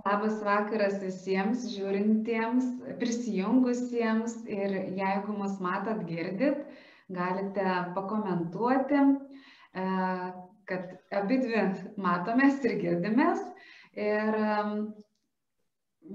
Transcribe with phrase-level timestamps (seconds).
[0.00, 2.68] Labas vakaras visiems žiūrintiems,
[3.00, 6.64] prisijungusiems ir jeigu mus matot, girdit,
[7.12, 7.66] galite
[7.96, 9.04] pakomentuoti,
[9.76, 9.86] e,
[10.70, 11.64] kad abi dvi
[12.00, 13.42] matomės ir girdimės.
[13.92, 14.38] Ir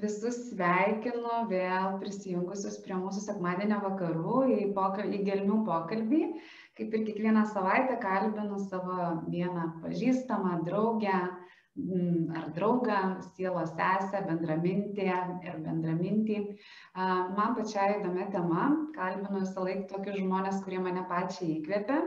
[0.01, 6.23] visus sveikinu vėl prisijungusius prie mūsų sekmadienio vakarų į, pokal, į gelmių pokalbį.
[6.77, 8.97] Kaip ir kiekvieną savaitę kalbinu savo
[9.31, 11.21] vieną pažįstamą draugę,
[12.37, 12.99] ar draugą,
[13.35, 15.07] sielos sesę, bendramintį
[15.45, 16.37] ir bendramintį.
[16.97, 21.99] Man pačiai įdomia tema, kalbinu visą laiką tokius žmonės, kurie mane pačiai įkvėpia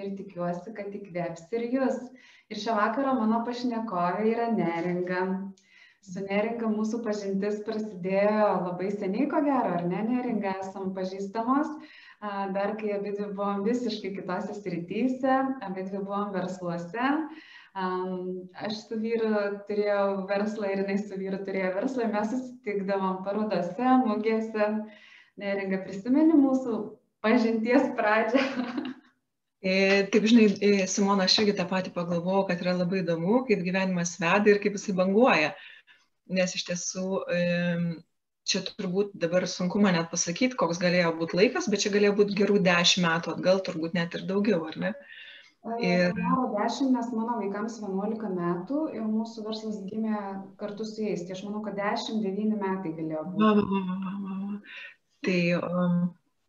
[0.00, 2.00] ir tikiuosi, kad įkvėps ir jūs.
[2.50, 5.24] Ir šią vakarą mano pašnekovė yra neringa.
[6.00, 11.76] Su neringa mūsų pažintis prasidėjo labai seniai, ko gero, ar ne, neringa, esam pažįstamos
[12.54, 17.06] dar kai abidvi buvom visiškai kitose srityse, abidvi buvom versluose,
[17.74, 19.30] Aš su vyru
[19.68, 24.70] turėjau verslą ir jinai su vyru turėjo verslą, mes susitikdavom parodose, mugėse.
[25.38, 26.80] Neringa, prisimeni mūsų
[27.22, 28.46] pažinties pradžią?
[29.60, 33.60] E, taip, žinai, e, Simona, aš irgi tą patį pagalvojau, kad yra labai įdomu, kaip
[33.60, 35.50] gyvenimas veda ir kaip jisai banguoja.
[36.32, 37.18] Nes iš tiesų
[38.48, 42.38] čia turbūt dabar sunku man net pasakyti, koks galėjo būti laikas, bet čia galėjo būti
[42.40, 44.94] gerų dešimt metų atgal, turbūt net ir daugiau, ar ne?
[44.94, 45.19] Mhm.
[45.60, 46.14] Ir...
[46.16, 50.20] Daro 10, nes mano vaikams 11 metų ir mūsų verslas gimė
[50.60, 51.26] kartu su jais.
[51.26, 54.62] Tai aš manau, kad 10-9 metai galėjo būti.
[55.28, 55.98] Tai um,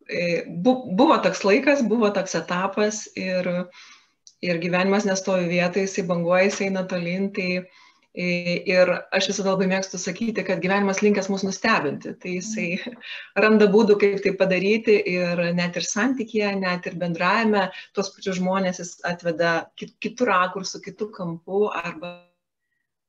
[0.08, 0.24] e,
[0.64, 3.50] bu, buvo toks laikas, buvo toks etapas ir,
[4.40, 7.28] ir gyvenimas nestovi vietoje, jisai banguoja, jisai eina tolin.
[7.36, 12.12] Tai, uh, Ir aš visada labai mėgstu sakyti, kad gyvenimas linkęs mus nustebinti.
[12.20, 12.66] Tai jisai
[13.44, 18.82] randa būdų, kaip tai padaryti ir net ir santykėje, net ir bendravime tuos pačius žmonės
[18.82, 22.12] jis atveda kitų rakursų, kitų kampų arba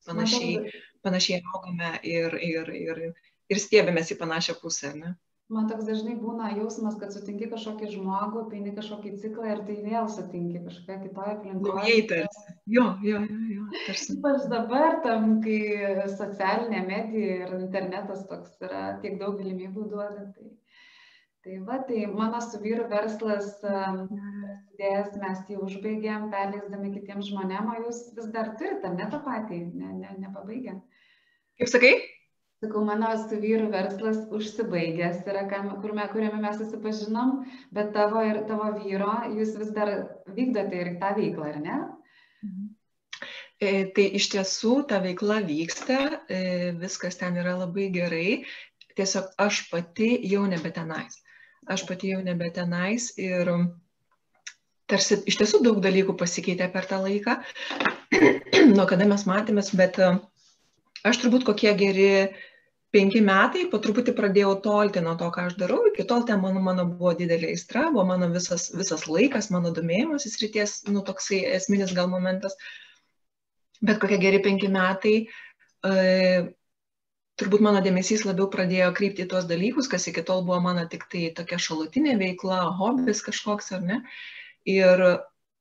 [0.07, 0.71] panašiai,
[1.03, 3.03] panašiai augame ir, ir, ir,
[3.51, 4.94] ir stiebėmės į panašią pusę.
[4.95, 5.17] Ne?
[5.53, 10.09] Man toks dažnai būna jausmas, kad sutinki kažkokį žmogų, peini kažkokį ciklą ir tai vėl
[10.12, 11.78] sutinki kažkokią kitoje aplinkoje.
[11.80, 12.58] Naujai tarsi.
[12.78, 14.18] Jo, jo, jo, jo tarsi.
[14.18, 15.59] Ypač dabar, tam, kai
[16.18, 20.28] socialinė medija ir internetas toks yra, tiek daug galimybių duoda.
[20.36, 20.52] Tai,
[21.46, 27.85] tai va, tai mano su vyru verslas prasidėjęs, mes jį užbaigėm, perleisdami kitiems žmonėms, o
[27.85, 30.80] jūs vis dar turite, ne tą patį, ne, ne, nepabaigę.
[31.59, 31.94] Kaip sakai?
[32.63, 35.41] Sakau, mano su vyru verslas užsibaigęs yra,
[35.81, 37.41] kuriame, kuriame mes susipažinom,
[37.75, 39.90] bet tavo ir tavo vyro, jūs vis dar
[40.38, 41.79] vykdote ir tą veiklą, ar ne?
[43.59, 45.97] E, tai iš tiesų ta veikla vyksta,
[46.31, 46.40] e,
[46.79, 48.29] viskas ten yra labai gerai,
[48.96, 51.19] tiesiog aš pati jau nebe tenais.
[51.68, 53.52] Aš pati jau nebe tenais ir
[54.88, 57.38] tarsi iš tiesų daug dalykų pasikeitė per tą laiką,
[58.78, 60.16] nuo kada mes matėmės, bet e,
[61.12, 62.09] aš turbūt kokie geri
[62.93, 65.81] penki metai po truputį pradėjau tolti nuo to, ką aš darau.
[65.89, 70.37] Iki tol ten mano, mano buvo didelė aistra, buvo mano visas, visas laikas, mano domėjimasis
[70.43, 72.55] ryties, nu toksai esminis gal momentas.
[73.83, 75.15] Bet kokie geri penki metai,
[75.83, 75.95] e,
[77.41, 81.07] turbūt mano dėmesys labiau pradėjo krypti į tuos dalykus, kas iki tol buvo mano tik
[81.11, 84.03] tai tokia šalutinė veikla, hobis kažkoks ar ne.
[84.69, 85.01] Ir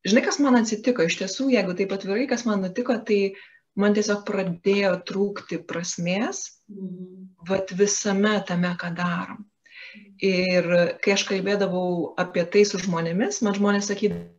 [0.05, 3.23] žinai, kas man atsitiko, iš tiesų, jeigu taip atvirai, kas man nutiko, tai
[3.79, 7.33] man tiesiog pradėjo trūkti prasmės, mhm.
[7.49, 9.47] vat visame tame, ką darom.
[10.25, 10.69] Ir
[11.05, 14.31] kai aš kalbėdavau apie tai su žmonėmis, man žmonės sakydavo,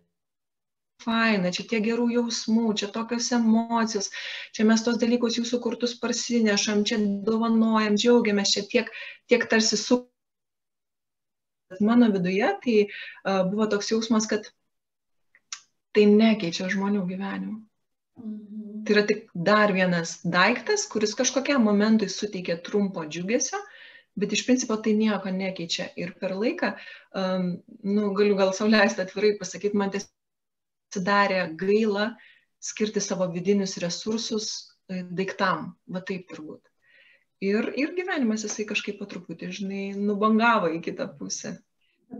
[1.03, 4.09] faina, čia tiek gerų jausmų, čia tokios emocijos,
[4.55, 8.91] čia mes tos dalykus jūsų kurtus parsinešam, čia dovanojam, džiaugiamės, čia tiek,
[9.31, 10.03] tiek tarsi su...
[11.81, 14.45] Mano viduje tai uh, buvo toks jausmas, kad
[15.93, 17.57] tai nekeičia žmonių gyvenimų.
[18.19, 18.83] Mhm.
[18.85, 23.59] Tai yra tik dar vienas daiktas, kuris kažkokiam momentui suteikia trumpo džiugesio,
[24.19, 25.87] bet iš principo tai nieko nekeičia.
[25.97, 26.73] Ir per laiką,
[27.17, 27.47] um,
[27.83, 30.11] nu, galiu gal sauliaisti atvirai pasakyti, man tiesiog
[30.93, 32.11] atsidarė gaila
[32.61, 34.49] skirti savo vidinius resursus
[34.87, 36.61] e, daiktam, va taip turbūt.
[37.43, 41.57] Ir, ir gyvenimas jisai kažkaip po truputį, žinai, nubangavo į kitą pusę.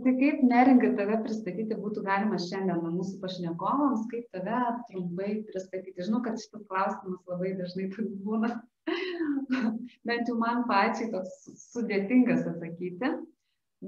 [0.02, 6.06] Tai kaip neringa tave pristatyti būtų galima šiandien mūsų pašnekovams, kaip tave trumpai pristatyti.
[6.08, 7.86] Žinau, kad šitas klausimas labai dažnai
[8.26, 8.50] būna,
[10.08, 11.36] bent jau man pačiai toks
[11.68, 13.12] sudėtingas atsakyti,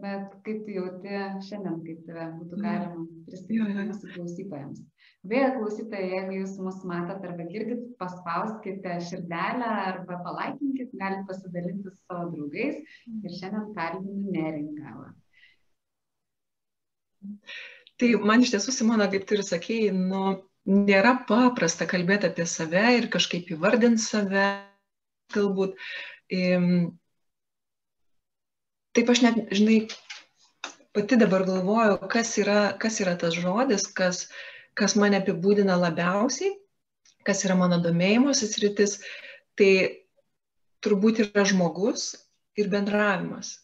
[0.05, 1.19] bet kaip tu jauti
[1.49, 4.87] šiandien, kaip tave būtų galima pristatyti mūsų klausytojams.
[5.27, 11.99] Vėl klausytojai, jeigu jūs mus matot arba girdit, paspauskite širdelę arba palaikinkit, galite pasidalinti su
[12.05, 12.79] savo draugais
[13.11, 15.11] ir šiandien kalbinu neringavą.
[17.97, 20.37] Tai man iš tiesų, Simona, kaip tu ir sakėjai, nu,
[20.67, 24.47] nėra paprasta kalbėti apie save ir kažkaip įvardinti save.
[25.35, 25.75] galbūt.
[28.97, 29.79] Taip aš net, žinai,
[30.97, 34.29] pati dabar galvoju, kas yra, kas yra tas žodis, kas,
[34.79, 36.55] kas mane apibūdina labiausiai,
[37.27, 39.01] kas yra mano domėjimosis rytis,
[39.59, 39.73] tai
[40.85, 42.13] turbūt yra žmogus
[42.57, 43.59] ir bendravimas.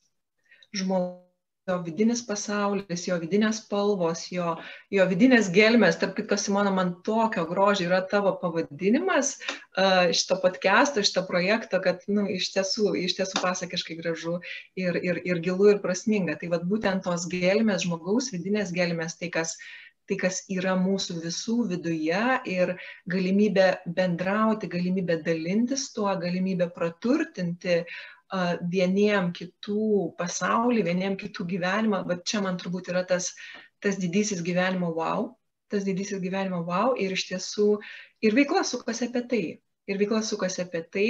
[0.76, 1.31] Žmogus
[1.69, 4.56] jo vidinis pasaulis, jo vidinės spalvos, jo,
[4.91, 11.05] jo vidinės gelmės, tarp kitko, Simona, man tokio grožio yra tavo pavadinimas uh, šito podcast'o,
[11.06, 14.41] šito projekto, kad, nu, iš tiesų, iš tiesų pasakiškai gražu
[14.79, 16.35] ir, ir, ir gilu ir prasminga.
[16.41, 19.56] Tai vad būtent tos gelmės, žmogaus vidinės gelmės, tai kas
[20.11, 22.75] tai, kas yra mūsų visų viduje ir
[23.09, 27.85] galimybė bendrauti, galimybė dalintis tuo, galimybė praturtinti
[28.73, 33.32] vieniem kitų pasaulį, vieniem kitų gyvenimą, va čia man turbūt yra tas,
[33.82, 35.29] tas didysis gyvenimo wow,
[35.73, 37.69] tas didysis gyvenimo wow ir iš tiesų
[38.25, 39.44] ir veikla sukasi apie tai.
[39.90, 41.06] Ir veikla sukasi apie tai.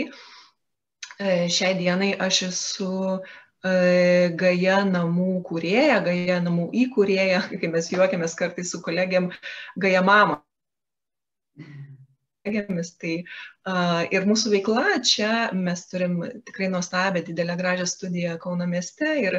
[1.21, 8.39] E, šiai dienai aš esu e, Gaja namų kūrėja, Gaja namų įkūrėja, kai mes juokiamės
[8.39, 9.31] kartais su kolegiam,
[9.77, 10.41] Gaja mama
[12.43, 12.95] kolegėmis.
[13.01, 19.15] Tai uh, ir mūsų veikla čia mes turim tikrai nuostabią, didelę gražią studiją Kauno mieste
[19.21, 19.39] ir,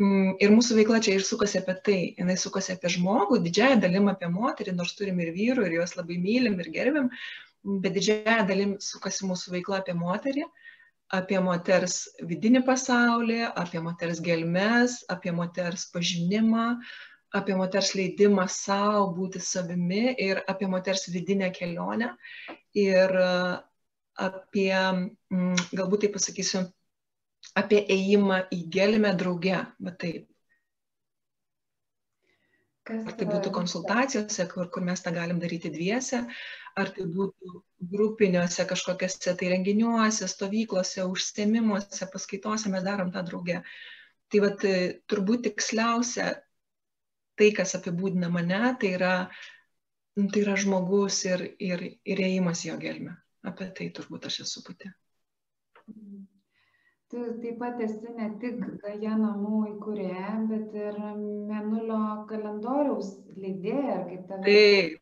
[0.00, 1.98] mm, ir mūsų veikla čia ir sukasi apie tai.
[2.18, 6.18] Jis sukasi apie žmogų, didžiąją dalim apie moterį, nors turim ir vyrų ir juos labai
[6.22, 7.10] mylim ir gerbim,
[7.82, 10.48] bet didžiąją dalim sukasi mūsų veikla apie moterį
[11.08, 16.74] apie moters vidinį pasaulį, apie moters gelmes, apie moters pažinimą,
[17.36, 22.14] apie moters leidimą savo būti savimi ir apie moters vidinę kelionę
[22.78, 23.28] ir e,
[24.28, 24.72] apie,
[25.32, 26.64] mm, galbūt taip pasakysiu,
[27.58, 30.26] apie ėjimą į gelmę drauge, va taip.
[32.88, 36.22] Ar tai būtų konsultacijose, kur, kur mes tą galim daryti dviese,
[36.80, 37.58] ar tai būtų
[37.92, 43.60] grupiniuose kažkokiuose tai renginiuose, stovyklose, užsiemimuose, paskaitose mes darom tą draugę.
[44.32, 44.64] Tai vat,
[45.08, 46.30] turbūt tiksliausia
[47.38, 49.12] tai, kas apibūdina mane, tai yra,
[50.18, 53.16] nu, tai yra žmogus ir, ir, ir ėjimas jo gelme.
[53.46, 54.90] Apie tai turbūt aš esu pati.
[57.08, 60.98] Tu taip pat esi ne tik Gaja namų įkūrėja, bet ir
[61.48, 64.42] Menulio kalendoriaus leidėja, ar kaip tave.
[64.44, 64.98] Taip,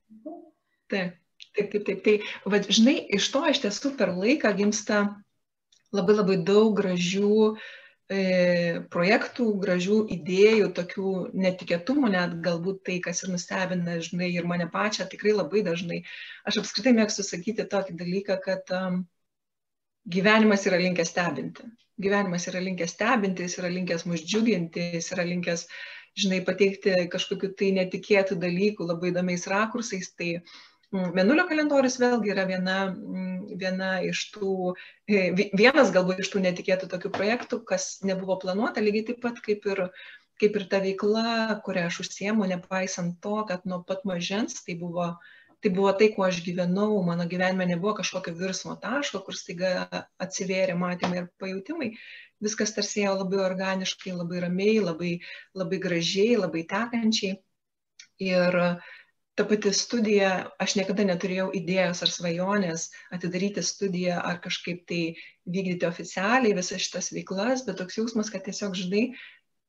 [0.92, 1.16] taip,
[1.56, 1.88] taip, taip.
[1.88, 2.04] taip.
[2.04, 2.14] Tai,
[2.52, 5.00] va, žinai, iš to iš tiesų per laiką gimsta
[5.96, 7.66] labai labai daug gražių uh,
[8.06, 15.08] projektų, gražių idėjų, tokių netikėtumų, net galbūt tai, kas ir nustebina, žinai, ir mane pačią
[15.10, 16.04] tikrai labai dažnai.
[16.46, 19.02] Aš apskritai mėgstu sakyti tokį dalyką, kad um,
[20.06, 21.66] gyvenimas yra linkęs stebinti.
[21.98, 25.66] Gyvenimas yra linkęs stebinti, jis yra linkęs mus džiuginti, jis yra linkęs,
[26.16, 30.14] žinai, pateikti kažkokiu tai netikėtų dalykų labai įdomiais rakursais.
[30.14, 30.56] Tai uh,
[30.94, 34.74] Mm, Menulio kalendorius vėlgi yra viena, mm, viena iš tų,
[35.10, 35.22] e,
[35.58, 39.82] vienas galbūt iš tų netikėtų tokių projektų, kas nebuvo planuota, lygiai taip pat kaip ir,
[40.42, 45.08] kaip ir ta veikla, kurią aš užsiemu, nepaisant to, kad nuo pat mažens tai buvo,
[45.64, 49.72] tai buvo tai, kuo aš gyvenau, mano gyvenime nebuvo kažkokio virsmo taško, kur staiga
[50.22, 51.96] atsivėrė matymai ir pajūtimai.
[52.46, 55.16] Viskas tarsi ėjo labai organiškai, labai ramiai, labai,
[55.56, 57.40] labai gražiai, labai tekančiai.
[58.22, 58.54] Ir
[59.36, 60.30] ta pati studija,
[60.62, 65.00] aš niekada neturėjau idėjos ar svajonės atidaryti studiją ar kažkaip tai
[65.44, 69.10] vykdyti oficialiai visas šitas veiklas, bet toks jausmas, kad tiesiog, žinai,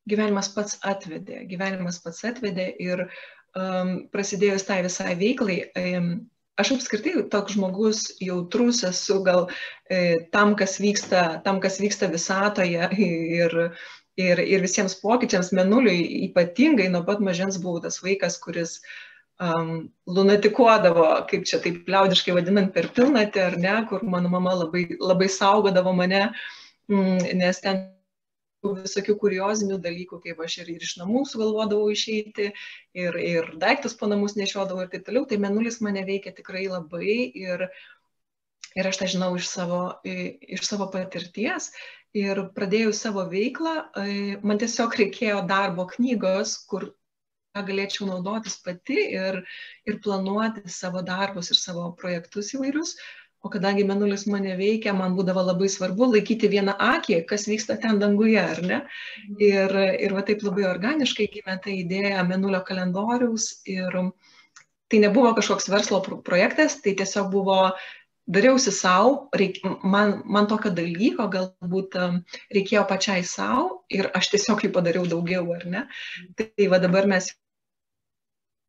[0.07, 6.13] gyvenimas pats atvedė, gyvenimas pats atvedė ir um, prasidėjus tai visai veiklai, um,
[6.57, 9.49] aš apskritai toks žmogus jautrus esu gal
[9.91, 13.57] e, tam, kas vyksta, tam, kas vyksta visatoje ir,
[14.17, 18.95] ir, ir visiems pokyčiams menuliui ypatingai nuo pat mažens buvau tas vaikas, kuris uh,
[19.39, 24.87] um, lunatikuodavo, kaip čia taip liaudiškai vadinant, per pilnatį, ar ne, kur mano mama labai,
[24.99, 26.27] labai saugodavo mane,
[26.91, 27.85] mm, nes ten
[28.65, 32.49] visokių kuriozinių dalykų, kaip aš ir, ir iš namų sugalvodavau išeiti,
[32.97, 37.31] ir, ir daiktus po namus nešiodavau ir taip toliau, tai menulis mane veikia tikrai labai
[37.37, 37.67] ir,
[38.75, 41.71] ir aš tą žinau iš savo, iš savo patirties.
[42.17, 43.91] Ir pradėjau savo veiklą,
[44.41, 46.87] man tiesiog reikėjo darbo knygos, kur
[47.67, 49.39] galėčiau naudotis pati ir,
[49.87, 52.97] ir planuoti savo darbus ir savo projektus įvairius.
[53.45, 57.99] O kadangi menulis mane veikia, man būdavo labai svarbu laikyti vieną akį, kas vyksta ten
[58.01, 58.79] danguje, ar ne?
[59.37, 59.75] Ir,
[60.07, 63.51] ir va taip labai organiškai gimė ta idėja menulio kalendoriaus.
[63.69, 63.93] Ir
[64.89, 67.59] tai nebuvo kažkoks verslo projektas, tai tiesiog buvo
[68.27, 69.29] dariausi savo,
[69.83, 71.95] man, man tokio dalyko galbūt
[72.55, 75.85] reikėjo pačiai savo ir aš tiesiog jį padariau daugiau, ar ne?
[76.35, 77.31] Tai va dabar mes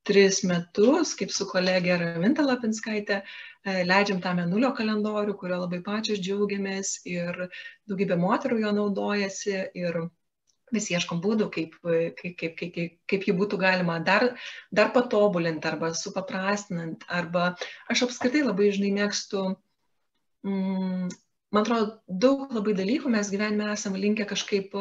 [0.09, 6.23] tris metus, kaip su kolegė Raminta Lapinskaitė, e, leidžiam tą menulio kalendorių, kurio labai pačios
[6.25, 7.49] džiaugiamės ir
[7.91, 10.01] daugybė moterų jo naudojasi ir
[10.75, 14.31] vis ieškom būdų, kaip, kaip, kaip, kaip, kaip jį būtų galima dar,
[14.75, 17.05] dar patobulinti arba supaprastinant.
[17.09, 17.55] Arba
[17.93, 19.45] aš apskritai labai žinai mėgstu,
[20.47, 21.09] mm,
[21.55, 24.77] man atrodo, daug labai dalykų mes gyvenime esame linkę kažkaip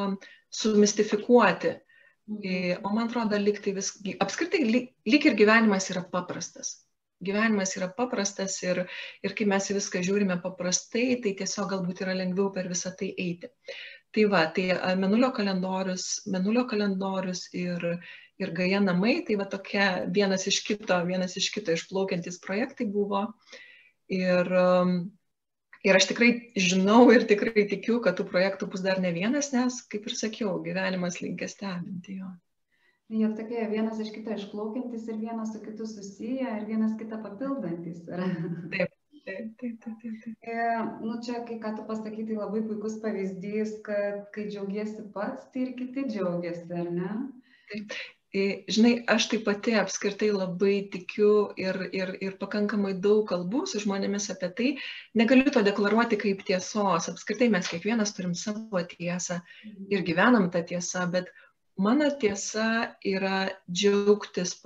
[0.61, 1.77] sumistifikuoti.
[2.27, 6.73] O man atrodo, lyg tai vis, apskritai, lyg, ir gyvenimas yra paprastas.
[7.23, 8.83] Gyvenimas yra paprastas ir,
[9.25, 13.49] ir kai mes viską žiūrime paprastai, tai tiesiog galbūt yra lengviau per visą tai eiti.
[14.13, 14.67] Tai va, tai
[14.99, 17.87] menulio kalendorius, menulio kalendorius ir,
[18.43, 19.87] ir gaja namai, tai va tokia
[20.19, 23.23] vienas iš kito, vienas iš kito išplaukiantis projektai buvo.
[24.11, 24.51] Ir
[25.87, 26.29] Ir aš tikrai
[26.59, 30.57] žinau ir tikrai tikiu, kad tų projektų bus dar ne vienas, nes, kaip ir sakiau,
[30.65, 32.33] gyvenimas linkęs stebinti jo.
[33.07, 38.03] Jie tokie vienas iš kito išplaukiantis ir vienas su kitu susiję ir vienas kitą papildantis.
[38.09, 38.93] Taip.
[39.27, 40.35] Taip, taip, taip, taip.
[40.47, 40.67] E,
[41.03, 45.65] nu čia, kai ką tu pasakai, tai labai puikus pavyzdys, kad kai džiaugiesi pats, tai
[45.65, 47.09] ir kiti džiaugiasi, ar ne?
[47.71, 47.97] Taip.
[48.67, 54.29] Žinai, aš taip pati apskritai labai tikiu ir, ir, ir pakankamai daug kalbų su žmonėmis
[54.33, 54.69] apie tai.
[55.21, 57.09] Negaliu to deklaruoti kaip tiesos.
[57.11, 59.39] Apskritai mes kiekvienas turim savo tiesą
[59.93, 61.31] ir gyvenam tą tiesą, bet
[61.87, 62.67] mano tiesa
[63.15, 64.57] yra džiaugtis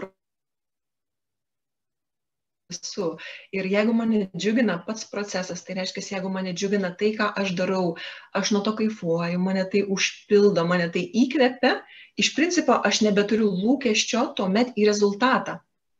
[2.71, 3.07] esu.
[3.55, 7.95] Ir jeigu mane džiugina pats procesas, tai reiškia, jeigu mane džiugina tai, ką aš darau,
[8.37, 11.75] aš nuo to kaifuoju, mane tai užpildo, mane tai įkvepia,
[12.21, 15.59] iš principo aš nebeturiu lūkesčio tuomet į rezultatą.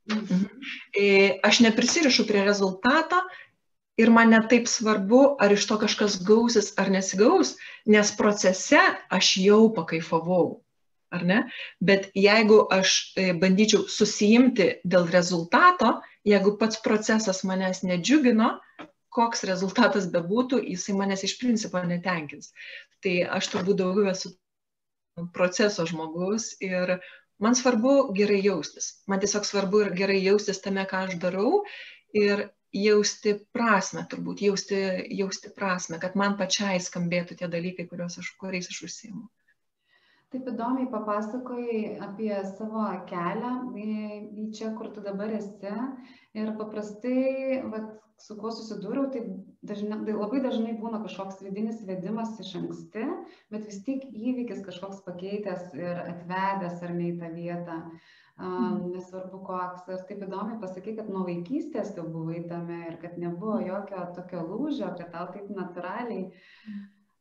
[0.10, 0.46] Mhm.
[0.98, 3.22] E, aš neprisirišu prie rezultato
[4.02, 9.64] ir man netaip svarbu, ar iš to kažkas gausis ar nesigaus, nes procese aš jau
[9.76, 10.62] pakaifavau.
[11.12, 11.42] Ar ne?
[11.84, 18.54] Bet jeigu aš e, bandyčiau susijimti dėl rezultato, jeigu pats procesas manęs nedžiugino,
[19.12, 22.54] koks rezultatas bebūtų, jisai manęs iš principo netenkins.
[23.04, 24.32] Tai aš turbūt daugiau esu
[25.36, 26.96] proceso žmogus ir
[27.44, 28.94] man svarbu gerai jaustis.
[29.12, 31.64] Man tiesiog svarbu ir gerai jaustis tame, ką aš darau
[32.16, 34.80] ir jausti prasme, turbūt jausti,
[35.20, 39.28] jausti prasme, kad man pačiai skambėtų tie dalykai, aš, kuriais aš užsiemu.
[40.32, 45.74] Taip įdomiai papasakojai apie savo kelią į, čia, kur tu dabar esi.
[46.40, 47.90] Ir paprastai, vat,
[48.22, 49.26] su kuo susidūriau, tai,
[49.68, 53.06] dažnai, tai labai dažnai būna kažkoks vidinis vedimas iš anksti,
[53.52, 57.80] bet vis tik įvykis kažkoks pakeitęs ir atvedęs ar ne į tą vietą.
[58.42, 59.84] Um, nesvarbu koks.
[59.92, 64.48] Ir taip įdomiai pasakai, kad nuo vaikystės jau buvai tame ir kad nebuvo jokio tokio
[64.48, 66.30] lūžio, kad tau taip natūraliai.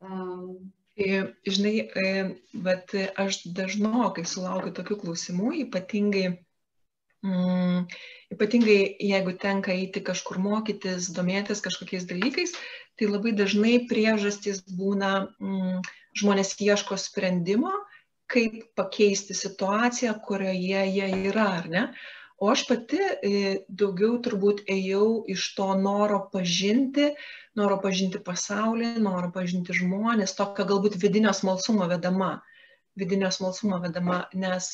[0.00, 0.70] Um,
[1.00, 1.74] Žinai,
[2.66, 2.92] bet
[3.24, 6.26] aš dažnokai sulaukiu tokių klausimų, ypatingai
[7.24, 7.86] mm,
[8.34, 12.54] ypatingai jeigu tenka eiti kažkur mokytis, domėtis kažkokiais dalykais,
[12.98, 15.80] tai labai dažnai priežastys būna, mm,
[16.20, 17.72] žmonės ieško sprendimo,
[18.30, 21.84] kaip pakeisti situaciją, kurioje jie yra, ar ne?
[22.40, 23.30] O aš pati e,
[23.68, 27.10] daugiau turbūt ėjau iš to noro pažinti,
[27.58, 32.30] noro pažinti pasaulį, noro pažinti žmonės, tokio galbūt vidinio smalsumo vedama,
[32.96, 34.70] vidinio smalsumo vedama, nes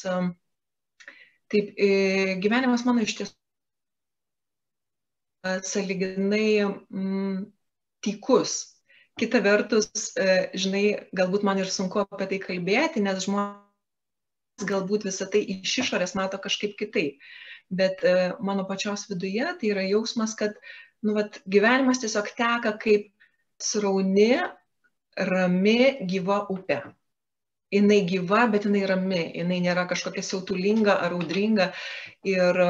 [1.51, 1.91] taip e,
[2.45, 3.35] gyvenimas mano iš tiesų
[5.67, 7.45] saliginai mm,
[8.07, 8.77] tykus.
[9.17, 9.89] Kita vertus,
[10.21, 10.85] e, žinai,
[11.17, 16.39] galbūt man ir sunku apie tai kalbėti, nes žmonės galbūt visą tai iš išorės mato
[16.43, 17.19] kažkaip kitaip.
[17.71, 20.55] Bet e, mano pačios viduje tai yra jausmas, kad
[21.03, 23.11] nu, vat, gyvenimas tiesiog teka kaip
[23.63, 24.37] srauni,
[25.17, 26.83] rami, gyva upė.
[27.75, 31.73] Jis gyva, bet jinai rami, jinai nėra kažkokia siautulinga ar audringa.
[32.25, 32.61] Ir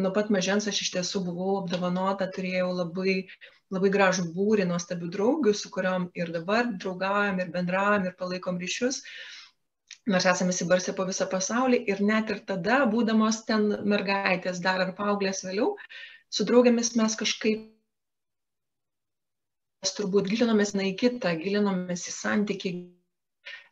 [0.00, 3.26] nuo pat mažens aš iš tiesų buvau apdovanota, turėjau labai,
[3.70, 9.02] labai gražų būrį nuostabių draugių, su kuriuom ir dabar draugaujam, ir bendraujam, ir palaikom ryšius.
[10.10, 14.94] Mes esame įsibarsę po visą pasaulį ir net ir tada, būdamos ten mergaitės, dar ar
[14.96, 15.76] paauglės vėliau,
[16.30, 17.68] su draugėmis mes kažkaip
[19.80, 22.72] mes turbūt gilinomės į kitą, gilinomės į santykių,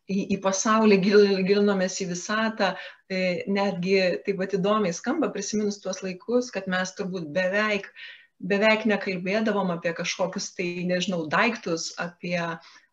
[0.09, 2.71] į, į pasaulį, gil, gilinomės į visatą,
[3.11, 7.91] e, netgi taip pat įdomiai skamba prisiminus tuos laikus, kad mes turbūt beveik,
[8.39, 12.39] beveik nekalbėdavom apie kažkokius tai, nežinau, daiktus, apie,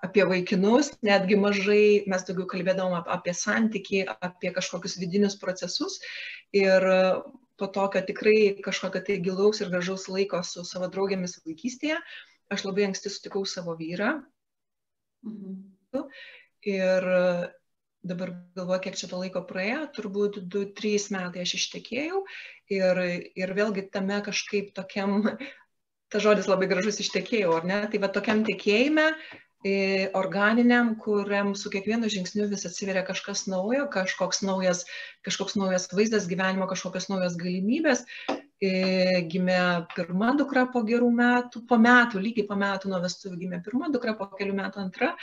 [0.05, 5.99] apie vaikinus, netgi mažai mes daugiau kalbėdavom apie santykį, apie kažkokius vidinius procesus.
[6.55, 6.85] Ir
[7.55, 12.01] po tokio tikrai kažkokio tai gilaus ir gražaus laiko su savo draugėmis vaikystėje,
[12.51, 14.17] aš labai anksti sutikau savo vyrą.
[15.25, 15.63] Mhm
[16.65, 17.05] ir
[18.05, 22.21] dabar galvoju, kiek čia to laiko praėjo, turbūt 2-3 metai aš ištekėjau
[22.73, 22.97] Ir,
[23.37, 25.19] ir vėlgi tame kažkaip tokiam,
[26.09, 27.81] ta žodis labai gražus ištekėjau, ar ne?
[27.91, 29.11] Tai va tokiam tikėjime,
[30.13, 34.83] organiniam, kuriam su kiekvienu žingsniu vis atsiveria kažkas naujo, kažkoks naujas,
[35.25, 38.05] kažkoks naujas vaizdas gyvenimo, kažkokios naujos galimybės.
[38.61, 43.89] Gimė pirma dukra po gerų metų, po metų, lygiai po metų nuo vestuvių gimė pirma
[43.93, 45.15] dukra, po kelių metų antra.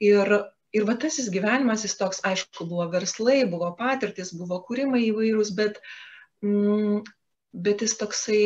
[0.00, 0.38] Ir,
[0.72, 5.82] ir va tasis gyvenimas, jis toks, aišku, buvo verslai, buvo patirtis, buvo kūrimai įvairūs, bet,
[5.82, 6.09] mm,
[6.40, 8.42] bet jis toksai,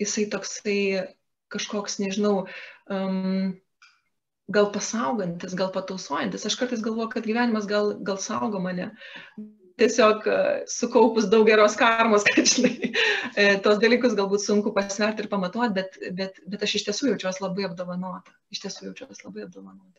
[0.00, 0.80] jisai toksai
[1.50, 2.46] kažkoks, nežinau,
[2.90, 3.54] um,
[4.50, 6.46] gal pasaugantis, gal patausojantis.
[6.46, 8.90] Aš kartais galvoju, kad gyvenimas gal, gal saugo mane.
[9.80, 12.90] Tiesiog e, sukaupus daug geros karmos, kad, žinai,
[13.34, 17.44] e, tos dalykus galbūt sunku pasverti ir pamatuoti, bet, bet, bet aš iš tiesų jaučiuosi
[17.46, 18.34] labai apdovanota.
[18.52, 19.98] Iš tiesų jaučiuosi labai apdovanota.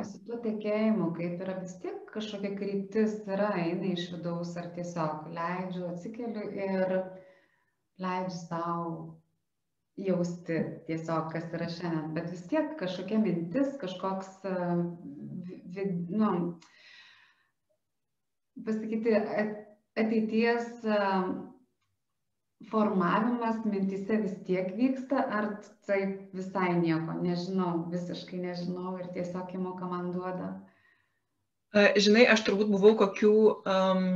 [0.00, 4.70] O su tuo tikėjimu, kaip yra vis tiek kažkokia kryptis yra, eina iš vidaus ar
[4.76, 6.94] tiesiog leidžiu, atsikeliu ir
[8.00, 8.94] leidžiu savo
[10.00, 10.58] jausti
[10.88, 14.30] tiesiog, kas yra šiandien, bet vis tiek kažkokia mintis, kažkoks,
[15.76, 16.32] vid, nu,
[18.64, 19.12] pasakyti,
[20.00, 20.72] ateities
[22.70, 25.48] formavimas mintise vis tiek vyksta, ar
[25.86, 26.00] tai
[26.36, 30.52] visai nieko, nežinau, visiškai nežinau ir tiesiog įmoka man duoda.
[31.72, 34.08] Žinai, aš turbūt buvau kokių um,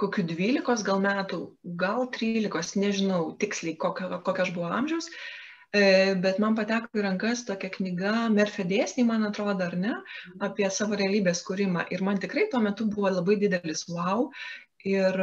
[0.00, 1.40] kokių 12 gal metų,
[1.80, 5.08] gal 13, nežinau tiksliai, kokio, kokio aš buvau amžiaus,
[5.72, 9.94] e, bet man pateko į rankas tokia knyga Merfė dėsniai, man atrodo, ar ne,
[10.48, 11.86] apie savo realybės kūrimą.
[11.94, 14.28] Ir man tikrai tuo metu buvo labai didelis wow.
[14.86, 15.16] Ir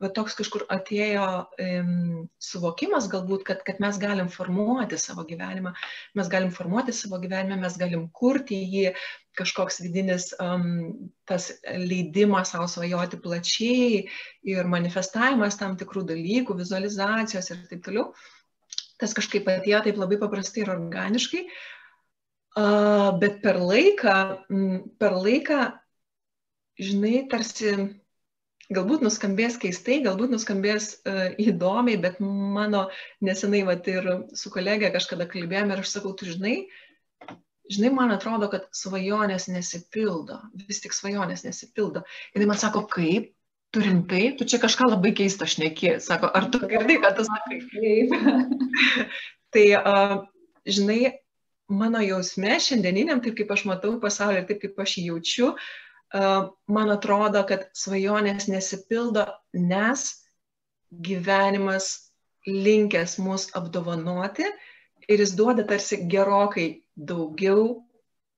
[0.00, 1.26] va toks kažkur atėjo
[1.60, 5.74] um, suvokimas galbūt, kad, kad mes galim formuoti savo gyvenimą,
[6.16, 8.94] mes galim formuoti savo gyvenimą, mes galim kurti jį,
[9.38, 14.04] kažkoks vidinis um, tas leidimas savo svajoti plačiai
[14.48, 18.10] ir manifestavimas tam tikrų dalykų, vizualizacijos ir taip toliau.
[19.00, 24.16] Tas kažkaip atėjo taip labai paprastai ir organiškai, uh, bet per laiką,
[25.00, 25.62] per laiką,
[26.80, 27.76] žinai, tarsi
[28.74, 32.86] galbūt nuskambės keistai, galbūt nuskambės uh, įdomiai, bet mano
[33.24, 34.06] nesenai vat, ir
[34.38, 36.54] su kolegė kažkada kalbėjome ir aš sakau, tu žinai,
[37.70, 42.04] žinai, man atrodo, kad svajonės nesipildo, vis tik svajonės nesipildo.
[42.34, 43.32] Ir man sako, kaip,
[43.74, 47.60] tu rimtai, tu čia kažką labai keistą šneki, sako, ar tu girdai, kad tu sakai?
[47.74, 48.16] Taip.
[49.54, 50.16] tai, uh,
[50.66, 51.16] žinai,
[51.70, 55.70] mano jausme šiandieniniam, taip kaip aš matau pasaulį ir taip kaip aš jį jaučiu, uh,
[56.12, 60.06] man atrodo, kad svajonės nesipildo, nes
[60.90, 62.12] gyvenimas
[62.46, 64.46] linkęs mus apdovanoti
[65.08, 67.84] ir jis duoda tarsi gerokai daugiau,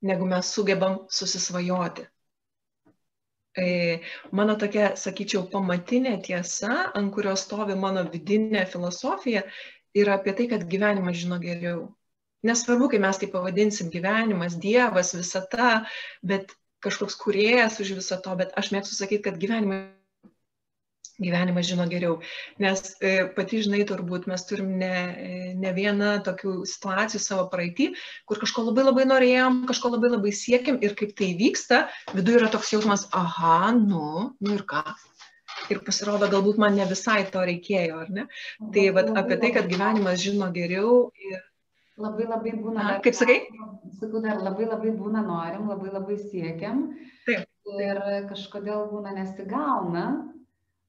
[0.02, 2.04] negu mes sugebam susisvajoti.
[4.32, 9.44] Mano tokia, sakyčiau, pamatinė tiesa, ant kurios stovi mano vidinė filosofija,
[9.94, 11.90] yra apie tai, kad gyvenimas žino geriau.
[12.42, 15.84] Nesvarbu, kai mes tai pavadinsim gyvenimas, Dievas, visata,
[16.26, 19.82] bet kažkoks kuriejas už viso to, bet aš mėgstu sakyti, kad gyvenimą
[21.22, 22.18] gyvenimas žino geriau.
[22.62, 24.94] Nes e, pati žinai, turbūt mes turim ne,
[25.60, 27.92] ne vieną tokių situacijų savo praeitį,
[28.28, 31.84] kur kažko labai labai norėjom, kažko labai labai siekiam ir kaip tai vyksta,
[32.16, 34.84] viduje yra toks jausmas, aha, nu, nu ir ką.
[35.70, 38.26] Ir pasirodo, galbūt man ne visai to reikėjo, ar ne?
[38.74, 41.42] Tai vat, apie tai, kad gyvenimas žino geriau ir
[42.00, 42.84] Labai labai būna.
[42.88, 43.42] A, kaip sakai?
[43.98, 46.86] Sakau, dar labai labai būna norim, labai labai siekiam.
[47.26, 47.44] Taip.
[47.72, 48.00] Ir
[48.30, 50.06] kažkodėl būna nesigauna,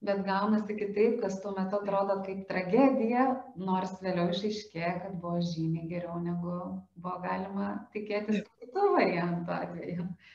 [0.04, 5.88] bet gaunasi kitaip, kas tuo metu atrodo kaip tragedija, nors vėliau išaiškėja, kad buvo žymiai
[5.92, 6.56] geriau, negu
[6.96, 10.08] buvo galima tikėtis kitų variantų atveju.
[10.08, 10.34] Taip,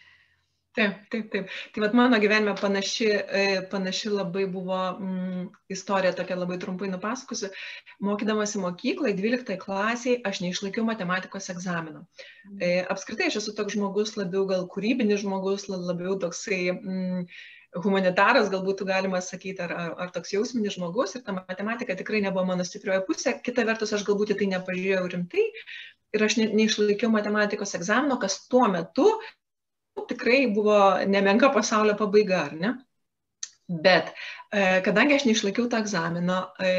[1.12, 1.52] taip, taip.
[1.74, 5.44] Tai vat mano gyvenime panaši, e, panaši labai buvo mm,
[5.76, 7.52] istorija, tokia labai trumpai nupasakosiu.
[8.06, 12.06] Mokydamasi mokyklai, 12 klasiai, aš neišlaikiau matematikos egzamino.
[12.58, 17.26] E, apskritai, aš esu toks žmogus, labiau gal kūrybinis žmogus, labiau toksai mm,
[17.78, 21.15] humanitaras, galbūt galima sakyti, ar, ar, toks jausminis žmogus.
[21.18, 23.36] Ir ta matematika tikrai nebuvo mano stiprioji pusė.
[23.46, 25.46] Kita vertus, aš galbūt į tai nepažiūrėjau rimtai.
[26.18, 29.12] Ir aš ne, neišlaikiau matematikos egzamino, kas tuo metu
[30.10, 32.74] tikrai buvo nemenka pasaulio pabaiga, ar ne?
[33.70, 34.14] Bet
[34.50, 36.70] e, kadangi aš neišlaikiau tą egzaminą, e,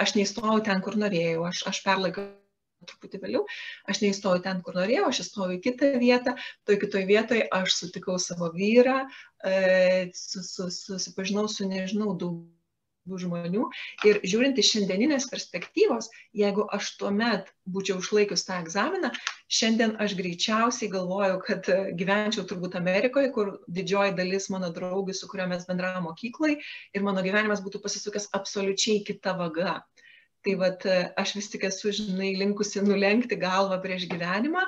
[0.00, 2.30] aš neįstojau ten, kur norėjau, aš, aš perlaikiau
[2.88, 3.42] truputį vėliau,
[3.90, 8.16] aš neįstojau ten, kur norėjau, aš įstojau į kitą vietą, toj kitoj vietoje aš sutikau
[8.22, 9.02] savo vyrą,
[9.44, 12.40] e, su, su, susipažinau su, nežinau, daug
[13.16, 13.68] žmonių.
[14.08, 19.10] Ir žiūrint iš šiandieninės perspektyvos, jeigu aš tuomet būčiau išlaikius tą egzaminą,
[19.48, 21.68] šiandien aš greičiausiai galvoju, kad
[21.98, 26.58] gyvenčiau turbūt Amerikoje, kur didžioji dalis mano draugų, su kurio mes bendravome mokyklai,
[26.92, 29.78] ir mano gyvenimas būtų pasisukęs absoliučiai kita vaga.
[30.46, 30.84] Tai vad
[31.18, 34.62] aš vis tik esu, žinai, linkusi nulenkti galvą prieš gyvenimą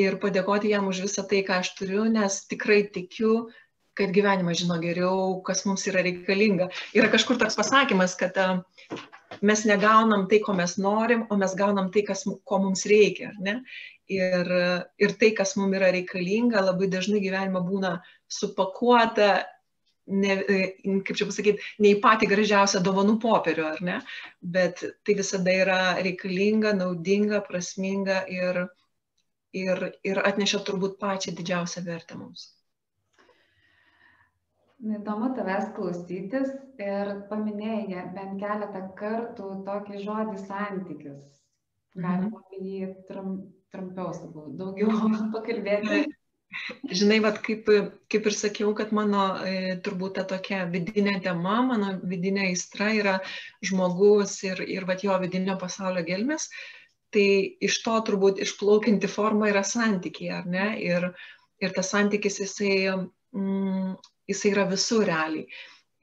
[0.00, 3.50] ir padėkoti jam už visą tai, ką aš turiu, nes tikrai tikiu,
[3.98, 6.70] kad gyvenimas žino geriau, kas mums yra reikalinga.
[6.96, 8.36] Yra kažkur toks pasakymas, kad
[9.46, 13.32] mes negaunam tai, ko mes norim, o mes gaunam tai, kas, ko mums reikia.
[13.42, 13.60] Ne?
[14.10, 14.50] Ir,
[14.98, 17.98] ir tai, kas mums yra reikalinga, labai dažnai gyvenime būna
[18.30, 19.38] supakuota
[20.10, 20.58] ne, e,
[21.06, 23.98] kaip čia pasakyti, ne į patį gražiausią dovanų popierių, ar ne,
[24.56, 28.64] bet tai visada yra reikalinga, naudinga, prasminga ir,
[29.56, 32.50] ir, ir atneša turbūt pačią didžiausią vertę mums.
[34.80, 41.26] Įdomu tavęs klausytis ir paminėjai bent keletą kartų tokį žodį santykis.
[41.96, 42.38] Galima mhm.
[42.38, 43.34] apie jį trum,
[43.74, 44.94] trumpiau, sakau, daugiau
[45.34, 46.06] pakalbėti.
[46.90, 47.68] Žinai, vat, kaip,
[48.10, 53.18] kaip ir sakiau, kad mano e, turbūt ta tokia vidinė tema, mano vidinė aistra yra
[53.62, 56.48] žmogus ir, ir vat, jo vidinio pasaulio gelmes,
[57.14, 57.26] tai
[57.68, 60.66] iš to turbūt išplaukinti forma yra santykiai, ar ne?
[60.82, 61.10] Ir,
[61.62, 62.74] ir tas santykis, jisai,
[63.36, 63.94] mm,
[64.30, 65.46] jisai yra visur realiai.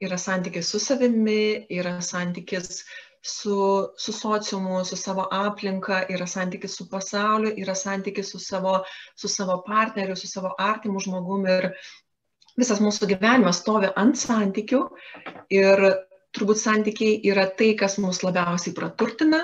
[0.04, 2.82] Yra santykis su savimi, yra santykis
[3.22, 8.84] su, su sociumu, su savo aplinka, yra santykis su pasauliu, yra santykis su savo,
[9.16, 11.70] su savo partneriu, su savo artimu žmogumi ir
[12.58, 14.80] visas mūsų gyvenimas stovi ant santykių
[15.54, 15.84] ir
[16.36, 19.40] turbūt santykiai yra tai, kas mus labiausiai praturtina,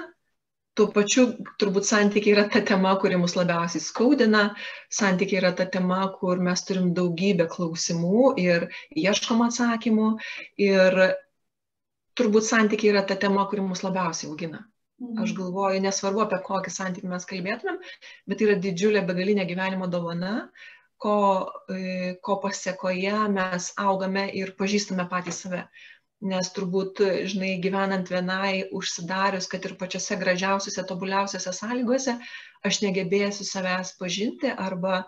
[0.78, 1.26] tuo pačiu
[1.62, 4.44] turbūt santykiai yra ta tema, kuri mus labiausiai skaudina,
[4.90, 8.68] santykiai yra ta tema, kur mes turim daugybę klausimų ir
[9.04, 10.08] ieškom atsakymų
[10.68, 11.00] ir
[12.18, 14.64] turbūt santykiai yra ta tema, kuri mus labiausiai augina.
[15.02, 15.22] Mhm.
[15.22, 17.80] Aš galvoju, nesvarbu apie kokį santykį mes kalbėtumėm,
[18.30, 20.34] bet tai yra didžiulė begalinė gyvenimo dovana,
[21.02, 21.16] ko,
[21.70, 25.64] e, ko pasiekoje mes augame ir pažįstame patį save.
[26.24, 32.14] Nes turbūt, žinai, gyvenant vienai, užsidarius, kad ir pačiose gražiausiose, tobuliausiose sąlygose,
[32.64, 35.02] aš negebėsiu savęs pažinti arba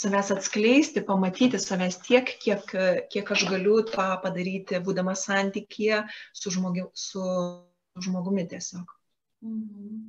[0.00, 2.70] savęs atskleisti, pamatyti savęs tiek, kiek,
[3.10, 7.26] kiek aš galiu tą padaryti, būdama santykėje su, žmogi, su
[7.98, 8.94] žmogumi tiesiog.
[9.42, 10.00] Mhm.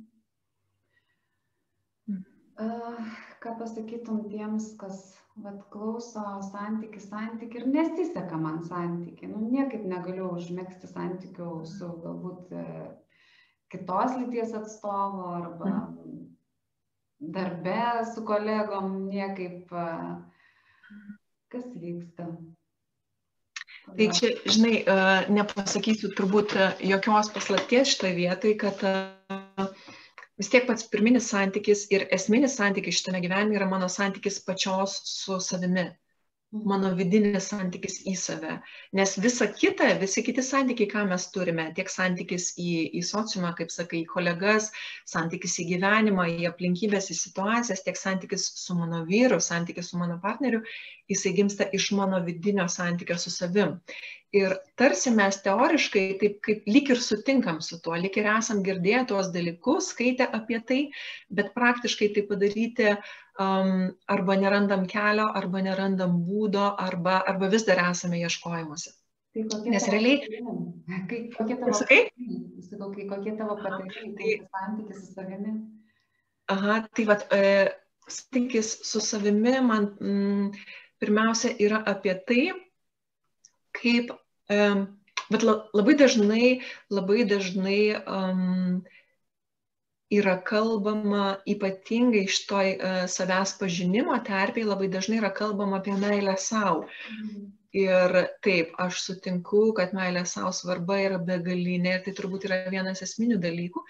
[2.62, 9.30] Uh, ką pasakytum tiems, kas vat, klauso santyki, santyki ir nesiseka man santyki.
[9.30, 12.66] Nu, niekaip negaliu užmėgsti santykių su galbūt e,
[13.72, 16.22] kitos lyties atstovo arba mhm
[17.22, 19.70] darbe su kolegom niekaip,
[21.52, 22.26] kas vyksta.
[23.82, 24.82] Tai čia, žinai,
[25.34, 26.54] nepasakysiu turbūt
[26.86, 28.84] jokios paslapties šitoje vietoje, kad
[30.40, 35.40] vis tiek pats pirminis santykis ir esminis santykis šitame gyvenime yra mano santykis pačios su
[35.40, 35.90] savimi
[36.52, 38.56] mano vidinis santykis į save.
[38.98, 43.72] Nes visa kita, visi kiti santykiai, ką mes turime, tiek santykis į, į sociumą, kaip
[43.72, 44.68] sakai, į kolegas,
[45.08, 50.18] santykis į gyvenimą, į aplinkybės, į situacijas, tiek santykis su mano vyru, santykis su mano
[50.22, 50.60] partneriu,
[51.08, 53.78] jisai gimsta iš mano vidinio santykio su savim.
[54.32, 59.02] Ir tarsi mes teoriškai taip kaip lyg ir sutinkam su tuo, lyg ir esam girdėję
[59.10, 60.78] tuos dalykus, skaitę apie tai,
[61.28, 67.82] bet praktiškai tai padaryti um, arba nerandam kelio, arba nerandam būdo, arba, arba vis dar
[67.90, 68.94] esame ieškojimuose.
[69.32, 70.40] Tai Nes realiai.
[71.08, 71.76] Kaip, kokie tavo?
[71.76, 75.54] Sakau, kai, kokie tavo patarimai, tai santykis su savimi?
[76.52, 77.68] Aha, tai vad, e,
[78.08, 80.50] santykis su savimi man mm,
[81.00, 82.42] pirmiausia yra apie tai,
[83.76, 84.12] kaip
[85.32, 86.48] Bet labai dažnai,
[86.92, 88.82] labai dažnai um,
[90.12, 96.36] yra kalbama, ypatingai iš toj uh, savęs pažinimo terpiai, labai dažnai yra kalbama apie meilę
[96.36, 96.86] savo.
[97.16, 102.58] Mhm ir taip aš sutinku kad meilės sau svarba yra begalinė ir tai turbūt yra
[102.72, 103.82] vienas esminių dalykų.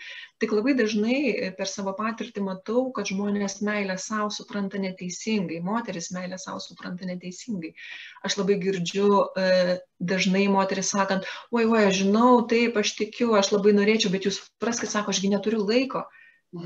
[0.42, 1.18] Tik labai dažnai
[1.58, 7.74] per savo patirtį matau kad žmonės meilę sau supranta neteisingai moteris meilę sau supranta neteisingai.
[8.22, 13.50] Aš labai girdžiu e, dažnai moteris sakant oi oi aš žinau taip aš tikiu aš
[13.56, 16.06] labai norėčiau bet jūs supraskit sako aš gi neturiu laiko.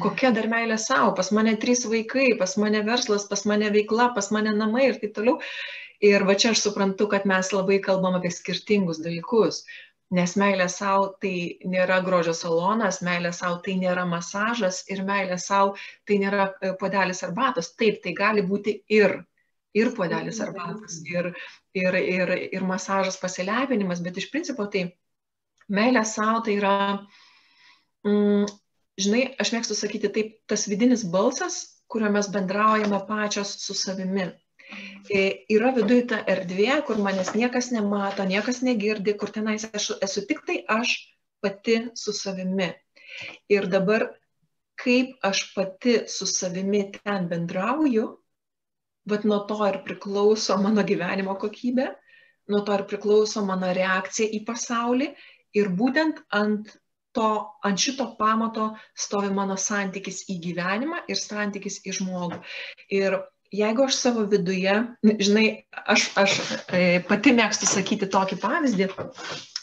[0.02, 4.32] Kokia dar meilė savo, pas mane trys vaikai, pas mane verslas, pas mane veikla, pas
[4.34, 5.36] mane namai ir taip toliau.
[6.04, 9.62] Ir va čia aš suprantu, kad mes labai kalbam apie skirtingus dalykus.
[10.16, 15.74] Nes meilė savo tai nėra grožio salonas, meilė savo tai nėra masažas ir meilė savo
[16.06, 17.72] tai nėra e, podelis arbatos.
[17.74, 19.16] Taip, tai gali būti ir,
[19.74, 21.32] ir podelis arbatos, ir,
[21.74, 24.86] ir, ir, ir masažas pasilepinimas, bet iš principo tai
[25.66, 26.72] Meilė savo tai yra,
[28.06, 28.50] mm,
[29.02, 34.28] žinai, aš mėgstu sakyti taip, tas vidinis balsas, kuriuo mes bendraujame pačios su savimi.
[34.28, 34.34] E,
[35.52, 40.42] yra viduje ta erdvė, kur manęs niekas nemato, niekas negirdi, kur tenais aš esu tik
[40.46, 40.96] tai aš
[41.42, 42.72] pati su savimi.
[43.48, 44.08] Ir dabar,
[44.76, 48.08] kaip aš pati su savimi ten bendrauju,
[49.06, 51.86] bet nuo to ir priklauso mano gyvenimo kokybė,
[52.50, 55.12] nuo to ir priklauso mano reakcija į pasaulį
[55.56, 56.74] ir būtent ant
[57.16, 57.30] to,
[57.64, 58.72] ant šito pamato
[59.06, 62.42] stovi mano santykis į gyvenimą ir santykis į žmogų.
[62.92, 63.20] Ir
[63.52, 65.46] jeigu aš savo viduje, žinai,
[65.86, 66.38] aš, aš
[66.72, 68.88] e, pati mėgstu sakyti tokį pavyzdį,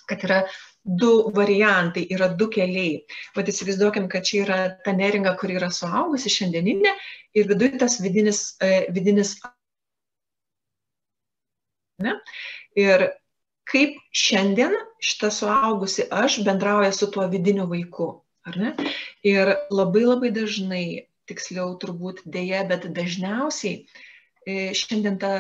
[0.10, 0.44] kad yra
[0.84, 3.04] du variantai, yra du keliai.
[3.38, 6.94] Vat įsivaizduokim, kad čia yra ta neringa, kuri yra suaugusi šiandieninė
[7.40, 9.38] ir viduje tas vidinis, e, vidinis.
[12.04, 12.18] Ne?
[12.80, 13.08] Ir
[13.70, 18.12] kaip šiandien šita suaugusi aš bendrauja su tuo vidiniu vaiku.
[18.44, 18.74] Ar ne?
[19.24, 20.86] Ir labai labai dažnai,
[21.30, 25.34] tiksliau turbūt dėja, bet dažniausiai e, šiandien ta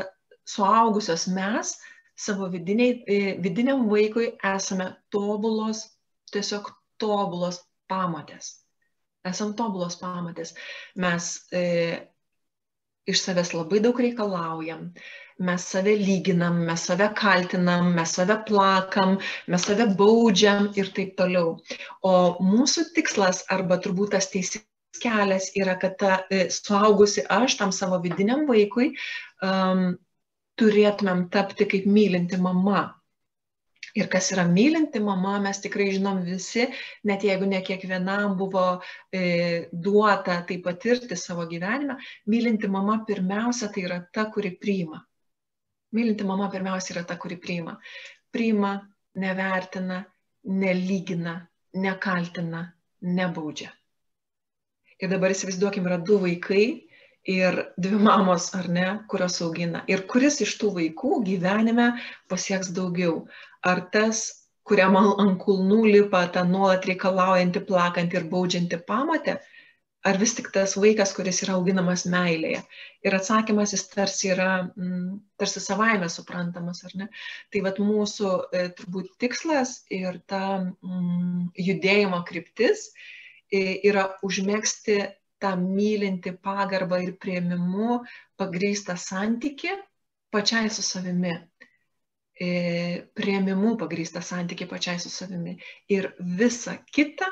[0.48, 1.76] suaugusios mes
[2.15, 5.86] savo vidiniai, e, vidiniam vaikui esame tobulos,
[6.34, 6.69] tiesiog
[7.02, 8.60] tobulos pamatės.
[9.28, 10.54] Esam tobulos pamatės.
[11.00, 11.63] Mes e,
[13.10, 14.89] iš savęs labai daug reikalaujam,
[15.48, 19.17] mes save lyginam, mes save kaltinam, mes save plakam,
[19.48, 21.58] mes save baudžiam ir taip toliau.
[22.04, 22.13] O
[22.52, 28.00] mūsų tikslas arba turbūt tas teisingas kelias yra, kad ta e, suaugusi aš tam savo
[28.04, 28.92] vidiniam vaikui
[29.44, 29.94] um,
[30.60, 32.84] turėtumėm tapti kaip mylinti mama.
[33.94, 36.66] Ir kas yra mylinti mama, mes tikrai žinom visi,
[37.06, 38.66] net jeigu ne kiekvienam buvo
[39.14, 45.04] e, duota tai patirti savo gyvenime, mylinti mama pirmiausia tai yra ta, kuri priima.
[45.94, 47.78] Mylinti mama pirmiausia yra ta, kuri priima.
[48.34, 48.74] Priima,
[49.22, 50.02] nevertina,
[50.50, 51.38] nelygina,
[51.78, 52.66] nekaltina,
[53.02, 53.70] nebaudžia.
[55.02, 56.66] Ir dabar įsivaizduokim, yra du vaikai
[57.30, 59.84] ir dvi mamos, ar ne, kurios augina.
[59.88, 61.94] Ir kuris iš tų vaikų gyvenime
[62.32, 63.24] pasieks daugiau.
[63.64, 64.26] Ar tas,
[64.68, 69.40] kuriam ant kulnų lipa ta nuolat reikalaujanti, plakanti ir baudžianti pamatė,
[70.04, 72.60] ar vis tik tas vaikas, kuris yra auginamas meilėje.
[73.08, 77.08] Ir atsakymas jis tarsi yra, mm, tarsi savaime suprantamas, ar ne.
[77.52, 82.90] Tai vad mūsų e, turbūt tikslas ir ta mm, judėjimo kryptis
[83.54, 84.98] yra užmėgsti
[85.44, 88.00] tą mylinti pagarbą ir prieimimu
[88.39, 89.74] pagrįstą santyki
[90.34, 91.36] pačiai su savimi.
[93.20, 95.58] Prieimimu pagrįstą santyki pačiai su savimi.
[95.92, 97.30] Ir visa kita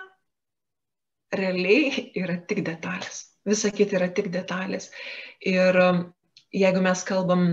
[1.31, 3.25] realiai yra tik detalės.
[3.47, 4.91] Visa kita yra tik detalės.
[5.41, 6.03] Ir um,
[6.53, 7.45] jeigu mes kalbam,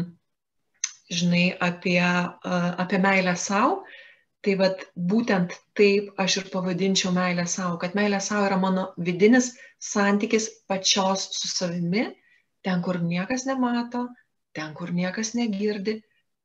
[1.08, 3.84] žinai, apie, apie meilę savo,
[4.46, 9.50] Tai vad būtent taip aš ir pavadinčiau meilę savo, kad meilė savo yra mano vidinis
[9.82, 12.04] santykis pačios su savimi,
[12.62, 14.06] ten, kur niekas nemato,
[14.54, 15.98] ten, kur niekas negirdi,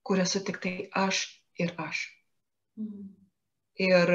[0.03, 0.73] kur esu tik tai
[1.05, 1.27] aš
[1.61, 2.07] ir aš.
[2.81, 3.11] Mhm.
[3.83, 4.09] Ir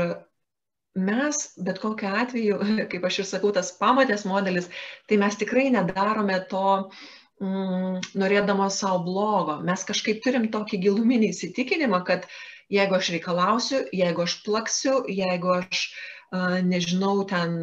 [0.99, 2.59] mes, bet kokiu atveju,
[2.91, 4.69] kaip aš ir sakau, tas pamatės modelis,
[5.07, 6.91] tai mes tikrai nedarome to
[7.41, 9.59] mm, norėdamos savo blogo.
[9.67, 12.39] Mes kažkaip turim tokį giluminį įsitikinimą, kad uh,
[12.73, 15.89] jeigu aš reikalausiu, jeigu aš plaksiu, jeigu aš,
[16.69, 17.59] nežinau, ten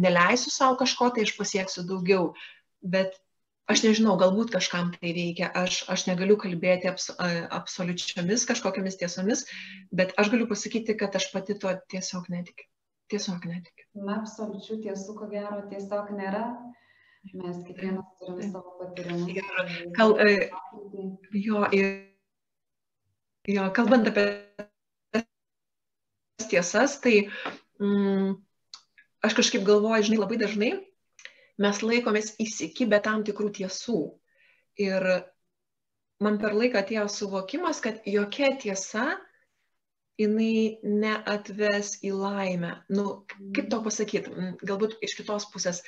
[0.00, 2.30] neleisiu savo kažko, tai aš pasieksiu daugiau.
[2.80, 3.18] Bet
[3.68, 9.44] aš nežinau, galbūt kažkam tai reikia, aš, aš negaliu kalbėti abs, absoliučiomis kažkokiamis tiesomis,
[9.92, 12.70] bet aš galiu pasakyti, kad aš pati to tiesiog netikiu.
[13.12, 13.84] Tiesiog netikiu.
[14.02, 16.48] Na, absoliučių tiesų, ko gero, tiesiog nėra.
[17.34, 19.30] Mes kiekvienas turime savo patyrimus.
[19.34, 20.14] Ir, kal,
[21.34, 21.90] jo, ir
[23.46, 24.24] Jo, kalbant apie
[26.50, 27.28] tiesas, tai
[27.78, 28.32] mm,
[29.22, 30.70] aš kažkaip galvoju, žinai, labai dažnai
[31.62, 34.00] mes laikomės įsikibę tam tikrų tiesų.
[34.82, 35.06] Ir
[36.26, 39.06] man per laiką atėjo suvokimas, kad jokia tiesa
[40.18, 42.72] jinai neatves į laimę.
[42.90, 43.22] Nu,
[43.54, 45.84] kaip to pasakyti, mm, galbūt iš kitos pusės.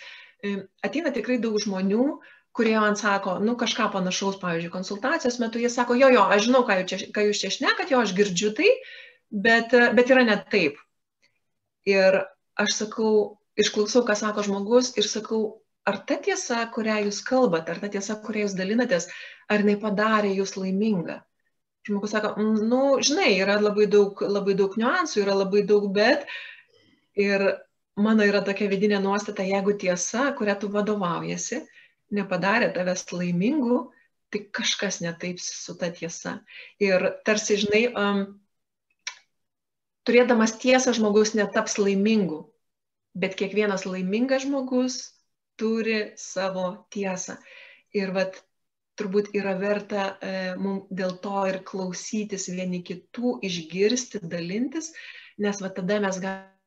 [0.87, 2.05] Ateina tikrai daug žmonių,
[2.59, 6.65] kurie man sako, nu kažką panašaus, pavyzdžiui, konsultacijos metu, jie sako, jo, jo, aš žinau,
[6.67, 8.71] ką jūs čia, ką jūs čia šnekat, jo, aš girdžiu tai,
[9.31, 10.79] bet, bet yra ne taip.
[11.89, 12.21] Ir
[12.59, 13.13] aš sakau,
[13.59, 15.43] išklausau, ką sako žmogus ir sakau,
[15.89, 19.09] ar ta tiesa, kurią jūs kalbate, ar ta tiesa, kurią jūs dalinatės,
[19.51, 21.21] ar jinai padarė jūs laimingą.
[21.89, 26.27] Žmogus sako, mm, nu, žinai, yra labai daug, labai daug niuansų, yra labai daug, bet
[27.19, 27.47] ir
[27.99, 31.63] mano yra tokia vidinė nuostata, jeigu tiesa, kurią tu vadovaujasi,
[32.15, 33.81] nepadarė tavęs laimingu,
[34.33, 36.39] tai kažkas netaip su ta tiesa.
[36.83, 38.25] Ir tarsi, žinai, um,
[40.09, 42.43] turėdamas tiesą žmogus netaps laimingu,
[43.19, 45.01] bet kiekvienas laimingas žmogus
[45.59, 47.39] turi savo tiesą.
[47.97, 48.37] Ir vat
[48.99, 54.93] turbūt yra verta e, mums dėl to ir klausytis vieni kitų, išgirsti, dalintis,
[55.39, 56.58] nes va tada mes galime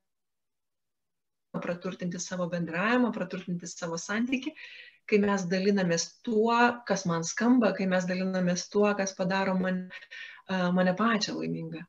[1.63, 4.53] praturtinti savo bendravimą, praturtinti savo santyki,
[5.09, 6.55] kai mes dalinamės tuo,
[6.87, 9.83] kas man skamba, kai mes dalinamės tuo, kas padaro man,
[10.77, 11.83] mane pačią laimingą.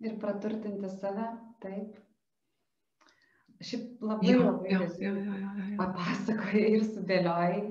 [0.00, 1.26] Ir praturtinti save,
[1.60, 1.98] taip.
[3.60, 5.74] Šiaip labai jo, labai jo, jo, jo, jo, jo.
[5.80, 7.64] papasakojai ir sudėliojai.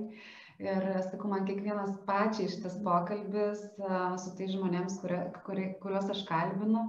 [0.60, 3.64] Ir sakau, man kiekvienas pačiai šitas pokalbis
[4.22, 6.84] su tai žmonėms, kurie, kurie, kuriuos aš kalbinu,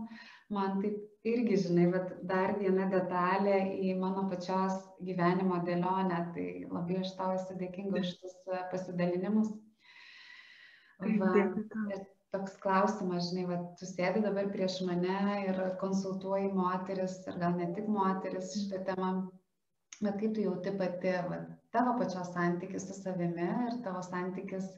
[0.53, 7.01] man taip irgi, žinai, bet dar viena detalė į mano pačios gyvenimo dėlionę, tai labai
[7.03, 9.51] aš tau esu dėkinga už tus e, pasidalinimus.
[11.21, 11.33] Va,
[12.33, 17.69] toks klausimas, žinai, va, tu sėdi dabar prieš mane ir konsultuoji moteris, ir gal ne
[17.77, 19.11] tik moteris šitą temą,
[20.01, 21.43] bet kaip tu jauti pati, va,
[21.75, 24.71] tavo pačios santykis su savimi ir tavo santykis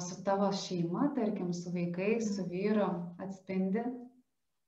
[0.00, 2.88] su tavo šeima, tarkim, su vaikais, su vyru
[3.20, 3.84] atspindi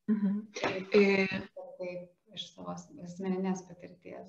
[0.09, 0.43] Mhm.
[0.59, 4.29] Taip, iš savo asmeninės patirties.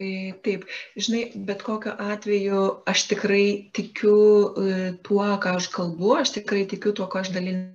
[0.00, 0.64] Taip,
[0.96, 3.44] žinai, bet kokiu atveju aš tikrai
[3.76, 7.66] tikiu e, tuo, ką aš kalbu, aš tikrai tikiu tuo, ką aš dalinu.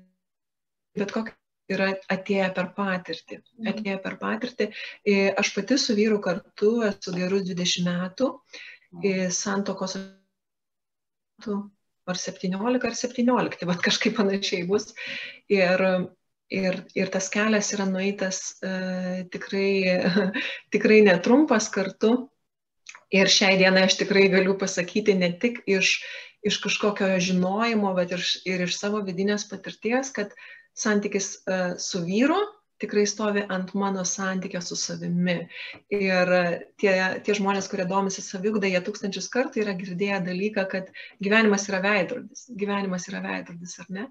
[0.97, 1.35] Bet kokia
[1.75, 3.39] yra atėję per patirtį.
[3.43, 3.69] Mhm.
[3.73, 4.69] Atėję per patirtį.
[5.05, 8.31] E, aš pati su vyru kartu esu gerus 20 metų,
[9.03, 9.97] e, santokos
[12.09, 14.93] ar 17 ar 17, tai vad kažkaip panašiai bus.
[15.51, 15.85] Ir
[16.53, 19.97] Ir, ir tas kelias yra nueitas e, tikrai,
[20.73, 22.29] tikrai netrumpas kartu.
[23.13, 25.95] Ir šiai dienai aš tikrai galiu pasakyti ne tik iš,
[26.45, 30.37] iš kažkokio žinojimo, bet ir, ir iš savo vidinės patirties, kad
[30.77, 32.41] santykis e, su vyru
[32.81, 35.37] tikrai stovi ant mano santykio su savimi.
[35.95, 36.31] Ir
[36.81, 40.91] tie, tie žmonės, kurie domisi savigda, jie tūkstančius kartų yra girdėję dalyką, kad
[41.23, 42.45] gyvenimas yra veidrodis.
[42.63, 44.07] Gyvenimas yra veidrodis, ar ne?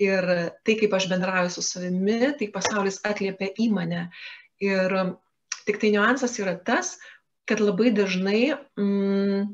[0.00, 0.26] Ir
[0.64, 4.06] tai, kaip aš bendrauju su savimi, tai pasaulis atliepia į mane.
[4.64, 4.94] Ir
[5.66, 6.94] tik tai niuansas yra tas,
[7.48, 9.50] kad labai dažnai mm,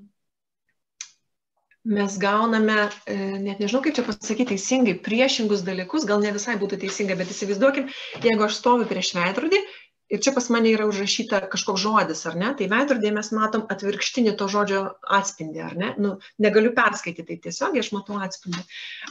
[1.87, 6.81] mes gauname, e, net nežinau kaip čia pasakyti teisingai, priešingus dalykus, gal ne visai būtų
[6.83, 7.91] teisinga, bet įsivaizduokim,
[8.25, 9.63] jeigu aš stoviu prieš veidrodį
[10.09, 14.35] ir čia pas mane yra užrašyta kažkoks žodis, ar ne, tai veidrodėje mes matom atvirkštinį
[14.40, 14.83] to žodžio
[15.19, 18.62] atspindį, ar ne, nu, negaliu perskaityti tai tiesiog, aš matau atspindį.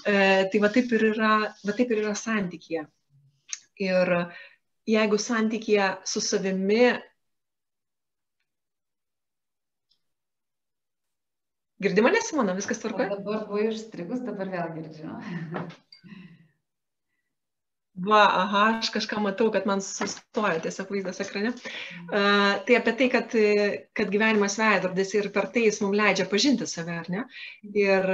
[0.06, 0.16] E,
[0.52, 1.34] tai va taip ir yra,
[1.68, 2.86] va taip ir yra santykėje.
[3.84, 4.16] Ir
[4.88, 6.96] jeigu santykėje su savimi
[11.86, 13.18] Girdi mane, Simona, viskas tvarkoja?
[13.18, 15.12] Dabar buvo išstrigus, dabar vėl girdžiu.
[17.96, 21.54] Va, aha, aš kažką matau, kad man sustoja tiesiog vaizdas ekrane.
[22.10, 23.38] Uh, tai apie tai, kad,
[23.96, 27.24] kad gyvenimas veidrodis ir per tai jis mums leidžia pažinti save, ar ne?
[27.72, 28.12] Ir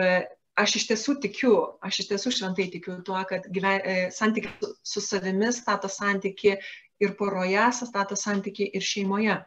[0.60, 5.04] aš iš tiesų tikiu, aš iš tiesų šventai tikiu tuo, kad gyven, e, santykiai su,
[5.04, 6.58] savimi stato santyki
[7.02, 9.40] ir poroje, stato santyki ir šeimoje.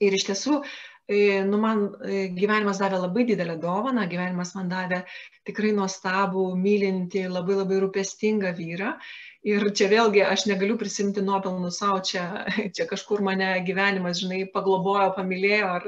[0.00, 0.60] Ir iš tiesų,
[1.10, 5.02] e, nu, man e, gyvenimas davė labai didelę dovaną, gyvenimas man davė
[5.48, 8.94] tikrai nuostabų, mylinti, labai labai rūpestingą vyrą.
[9.40, 12.24] Ir čia vėlgi aš negaliu prisimti nuopelnų savo, čia,
[12.76, 15.86] čia kažkur mane gyvenimas, žinai, paglobojo, pamilėjo, ar,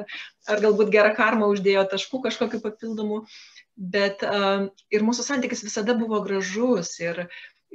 [0.48, 3.20] ar galbūt gerą karmą uždėjo taškų kažkokiu papildomu,
[3.76, 7.26] bet uh, ir mūsų santykis visada buvo gražus ir,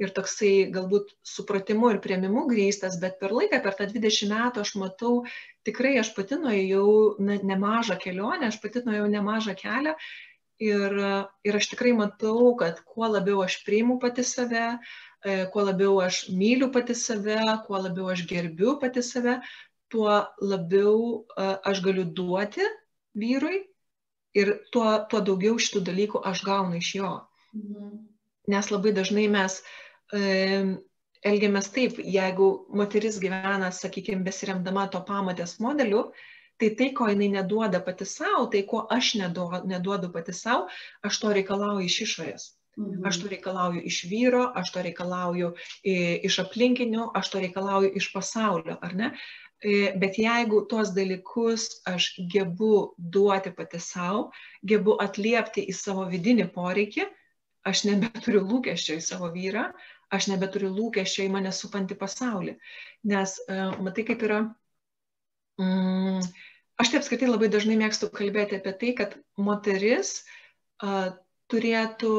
[0.02, 4.76] ir toksai galbūt supratimu ir prieimimu grįstas, bet per laiką, per tą 20 metų aš
[4.82, 5.16] matau,
[5.66, 6.88] tikrai aš pati nuėjau
[7.22, 9.94] na, nemažą kelionę, aš pati nuėjau nemažą kelią.
[10.58, 10.90] Ir,
[11.46, 14.96] ir aš tikrai matau, kad kuo labiau aš priimu pati save, uh,
[15.52, 19.40] kuo labiau aš myliu pati save, kuo labiau aš gerbiu pati save,
[19.88, 22.66] tuo labiau e, aš galiu duoti
[23.18, 23.62] vyrui
[24.38, 27.12] ir tuo, tuo daugiau šitų dalykų aš gaunu iš jo.
[27.56, 27.96] Mhm.
[28.52, 29.58] Nes labai dažnai mes
[30.14, 30.20] e,
[31.26, 32.48] elgiamės taip, jeigu
[32.80, 36.08] moteris gyvena, sakykime, besiremdama to pamatės modeliu,
[36.58, 40.68] tai tai, ko jinai neduoda pati savo, tai ko aš neduodu pati savo,
[41.06, 42.48] aš to reikalauju iš išorės.
[43.08, 45.52] Aš to reikalauju iš vyro, aš to reikalauju
[45.82, 49.12] iš aplinkinių, aš to reikalauju iš pasaulio, ar ne?
[49.98, 54.28] Bet jeigu tuos dalykus aš gebu duoti pati savo,
[54.62, 57.08] gebu atliepti į savo vidinį poreikį,
[57.66, 59.66] aš nebeturiu lūkesčio į savo vyrą,
[60.14, 62.54] aš nebeturiu lūkesčio į mane supantį pasaulį.
[63.10, 63.34] Nes
[63.82, 64.40] matai, kaip yra,
[65.58, 66.22] mm,
[66.78, 70.20] aš taip apskritai labai dažnai mėgstu kalbėti apie tai, kad moteris
[71.52, 72.14] turėtų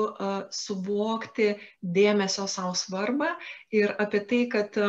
[0.56, 1.52] suvokti
[1.82, 3.34] dėmesio savo svarbą
[3.76, 4.80] ir apie tai, kad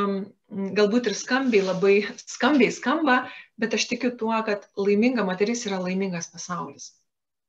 [0.51, 3.21] galbūt ir skambiai labai skambiai skamba,
[3.61, 6.95] bet aš tikiu tuo, kad laiminga moteris yra laimingas pasaulis.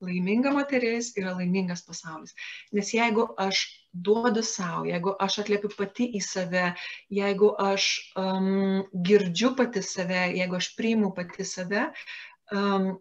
[0.01, 2.33] Laiminga moteris yra laimingas pasaulis.
[2.73, 3.61] Nes jeigu aš
[3.93, 6.71] duodu savo, jeigu aš atliepiu pati į save,
[7.13, 11.91] jeigu aš um, girdžiu pati save, jeigu aš priimu pati save,
[12.55, 12.95] um,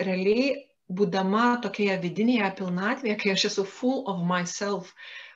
[0.00, 4.92] realiai būdama tokioje vidinėje pilnatvėje, kai aš esu full of myself,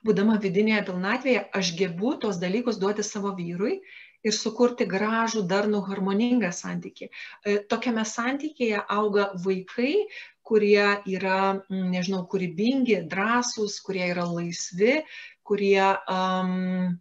[0.07, 3.81] būdama vidinėje pilnatvėje, aš gebu tos dalykus duoti savo vyrui
[4.27, 7.09] ir sukurti gražų, darnų, harmoningą santykį.
[7.09, 10.07] E, tokiame santykėje auga vaikai,
[10.47, 15.01] kurie yra, nežinau, kūrybingi, drąsūs, kurie yra laisvi,
[15.47, 16.95] kurie um,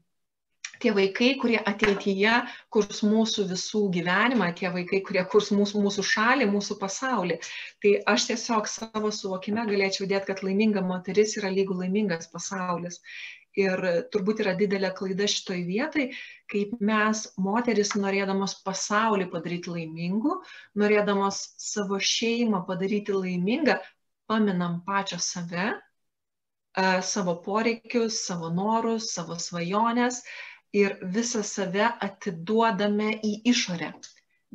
[0.84, 2.36] tie vaikai, kurie ateityje
[2.74, 7.40] kurs mūsų visų gyvenimą, tie vaikai, kurie kurs mūsų, mūsų šalį, mūsų pasaulį.
[7.84, 13.02] Tai aš tiesiog savo suvokime galėčiau dėti, kad laiminga moteris yra lygų laimingas pasaulis.
[13.56, 13.80] Ir
[14.12, 16.10] turbūt yra didelė klaida šitoj vietai,
[16.52, 20.42] kaip mes, moteris, norėdamos pasaulį padaryti laimingu,
[20.76, 23.78] norėdamos savo šeimą padaryti laimingą,
[24.28, 25.70] paminam pačią save,
[27.02, 30.22] savo poreikius, savo norus, savo svajonės,
[30.76, 33.94] ir visą save atiduodame į išorę.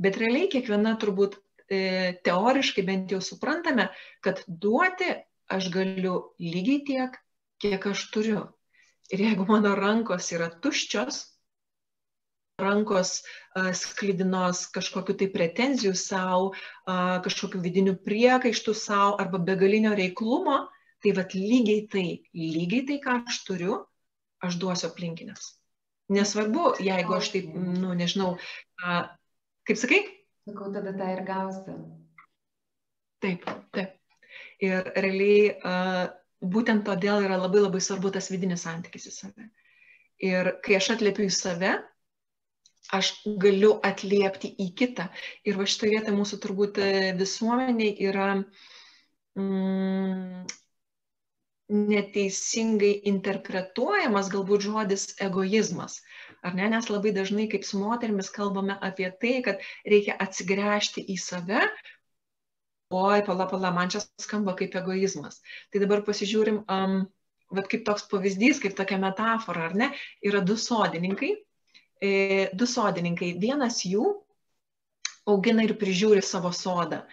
[0.01, 3.89] Bet realiai kiekviena turbūt e, teoriškai bent jau suprantame,
[4.25, 5.11] kad duoti
[5.51, 7.18] aš galiu lygiai tiek,
[7.61, 8.47] kiek aš turiu.
[9.11, 11.25] Ir jeigu mano rankos yra tuščios,
[12.61, 13.14] rankos
[13.57, 16.53] a, sklidinos kažkokiu tai pretenzijų savo,
[17.25, 20.61] kažkokiu vidiniu priekaištu savo arba begalinio reiklumo,
[21.03, 23.81] tai vad lygiai tai, lygiai tai, ką aš turiu,
[24.45, 25.57] aš duosiu aplinkinės.
[26.11, 28.35] Nesvarbu, jeigu aš taip, nu, nežinau,
[28.83, 29.03] a,
[29.69, 30.01] kaip sakai?
[30.49, 31.77] Sakau, tada tą ir gausi.
[33.23, 33.47] Taip,
[33.77, 33.95] taip.
[34.61, 35.77] Ir realiai a,
[36.41, 39.49] būtent todėl yra labai labai svarbu tas vidinis santykis į save.
[40.31, 41.75] Ir kai aš atliepiu į save,
[42.97, 45.09] aš galiu atliepti į kitą.
[45.47, 50.45] Ir va šitoje vietoje mūsų turbūt e, visuomeniai yra mm,
[51.71, 56.01] neteisingai interpretuojamas galbūt žodis egoizmas.
[56.43, 56.66] Ar ne?
[56.73, 61.66] Nes labai dažnai kaip su moterimis kalbame apie tai, kad reikia atsigręžti į save.
[62.91, 65.39] Oi, pala, pala, man čia skamba kaip egoizmas.
[65.71, 66.97] Tai dabar pasižiūrim, um,
[67.55, 69.93] vat kaip toks pavyzdys, kaip tokia metafora, ar ne?
[70.27, 71.37] Yra du sodininkai.
[72.01, 72.11] E,
[72.57, 73.37] du sodininkai.
[73.39, 74.09] Vienas jų
[75.31, 77.05] augina ir prižiūri savo sodą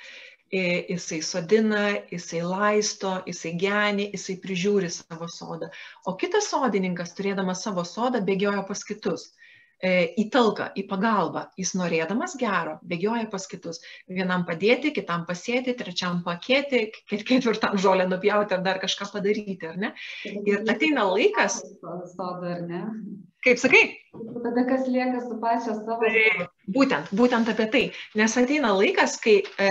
[0.52, 5.72] jisai sodina, jisai laisto, jisai geni, jisai prižiūri savo sodą.
[6.08, 9.32] O kitas sodininkas, turėdamas savo sodą, bėgioja pas kitus.
[9.78, 11.44] E, į talką, į pagalbą.
[11.60, 13.78] Jis norėdamas gero, bėgioja pas kitus.
[14.10, 19.94] Vienam padėti, kitam pasėti, trečiam pakėti, ketvirtam žolę nupjauti ar dar kažką padaryti, ar ne?
[20.26, 21.60] Ir ateina laikas.
[22.16, 22.82] Sodą, ar ne?
[23.46, 23.84] Kaip sakai?
[24.44, 26.10] Tada kas lieka su pačia savo.
[26.74, 27.84] Būtent, būtent apie tai.
[28.18, 29.70] Nes ateina laikas, kai e,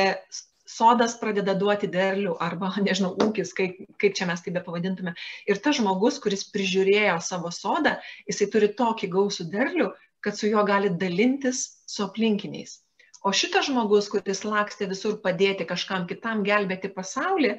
[0.66, 5.14] sodas pradeda duoti derlių arba, nežinau, ūkis, kaip, kaip čia mes tai be pavadintume.
[5.46, 7.96] Ir tas žmogus, kuris prižiūrėjo savo sodą,
[8.28, 9.92] jisai turi tokį gausų derlių,
[10.24, 12.80] kad su juo gali dalintis su aplinkiniais.
[13.26, 17.56] O šitas žmogus, kuris lakstė visur padėti kažkam kitam gelbėti pasaulį,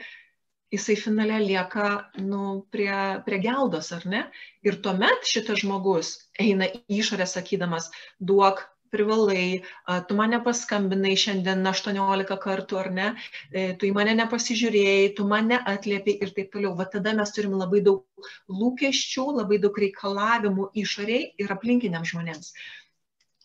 [0.72, 2.91] jisai finale lieka nu, prie,
[3.26, 4.24] prie geldos, ar ne?
[4.68, 7.89] Ir tuomet šitas žmogus eina išorę sakydamas,
[8.20, 8.66] duok
[8.97, 9.61] privalai,
[10.09, 13.07] tu mane paskambinai šiandien 18 kartų ar ne,
[13.51, 16.73] e, tu į mane nepasižiūrėjai, tu mane atliepiai ir taip toliau.
[16.79, 22.51] Va tada mes turim labai daug lūkesčių, labai daug reikalavimų išoriai ir aplinkiniams žmonėms.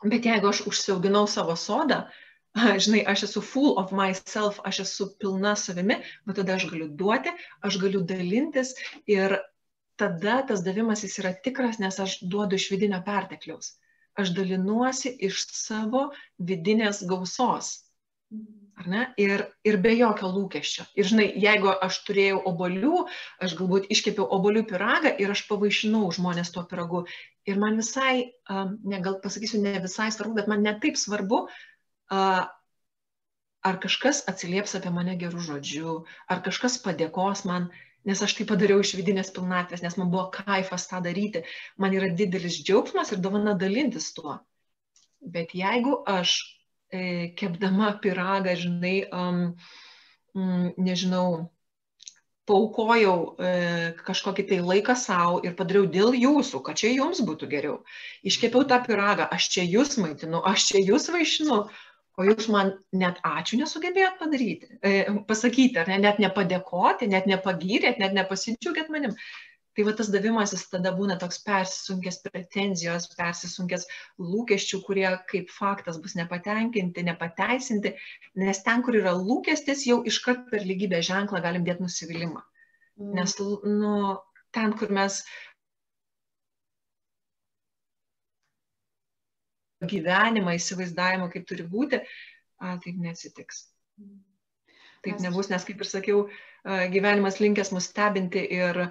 [0.03, 2.03] Bet jeigu aš užsiauginau savo sodą,
[2.84, 7.32] žinai, aš esu full of myself, aš esu pilna savimi, bet tada aš galiu duoti,
[7.62, 8.74] aš galiu dalintis
[9.07, 9.38] ir
[10.00, 13.76] tada tas davimas jis yra tikras, nes aš duodu iš vidinio pertekliaus
[14.19, 17.75] aš dalinuosi iš savo vidinės gausos.
[18.81, 19.03] Ar ne?
[19.21, 20.87] Ir, ir be jokio lūkesčio.
[20.97, 23.03] Ir žinai, jeigu aš turėjau obolių,
[23.45, 27.05] aš galbūt iškepiau obolių piragą ir aš pavaišinau žmonės tuo piragu.
[27.49, 31.45] Ir man visai, ne, gal pasakysiu, ne visai svarbu, bet man netaip svarbu,
[32.13, 35.97] ar kažkas atsilieps apie mane gerų žodžių,
[36.33, 37.69] ar kažkas padėkos man
[38.09, 41.44] nes aš tai padariau iš vidinės pilnatvės, nes man buvo kaifas tą daryti,
[41.78, 44.38] man yra didelis džiaugsmas ir dovana dalintis tuo.
[45.22, 46.34] Bet jeigu aš
[46.90, 49.42] e, kepdama piragą, žinai, um,
[50.34, 51.26] mm, nežinau,
[52.48, 53.50] paukojau e,
[54.03, 57.76] kažkokį tai laiką savo ir padariau dėl jūsų, kad čia jums būtų geriau.
[58.26, 61.61] Iškepiau tą piragą, aš čia jūs maitinu, aš čia jūs vaišinu,
[62.19, 68.03] o jūs man net ačiū nesugebėjot padaryti, e, pasakyti, ar ne, net nepadėkoti, net nepagyrėt,
[68.03, 69.17] net nepasidžiaugėt manim.
[69.73, 73.87] Tai va tas davimasis tada būna toks persisunkęs pretenzijos, persisunkęs
[74.21, 77.95] lūkesčių, kurie kaip faktas bus nepatenkinti, nepateisinti,
[78.43, 82.45] nes ten, kur yra lūkestis, jau iškart per lygybę ženklą galim dėti nusivylimą.
[83.01, 83.15] Mm.
[83.17, 83.95] Nes nu,
[84.53, 85.23] ten, kur mes
[89.91, 92.03] gyvenimą, įsivaizdavimą, kaip turi būti,
[92.62, 93.66] a, taip neatsitiks.
[95.03, 96.26] Taip nebus, nes, kaip ir sakiau,
[96.95, 98.85] gyvenimas linkęs mus stebinti ir,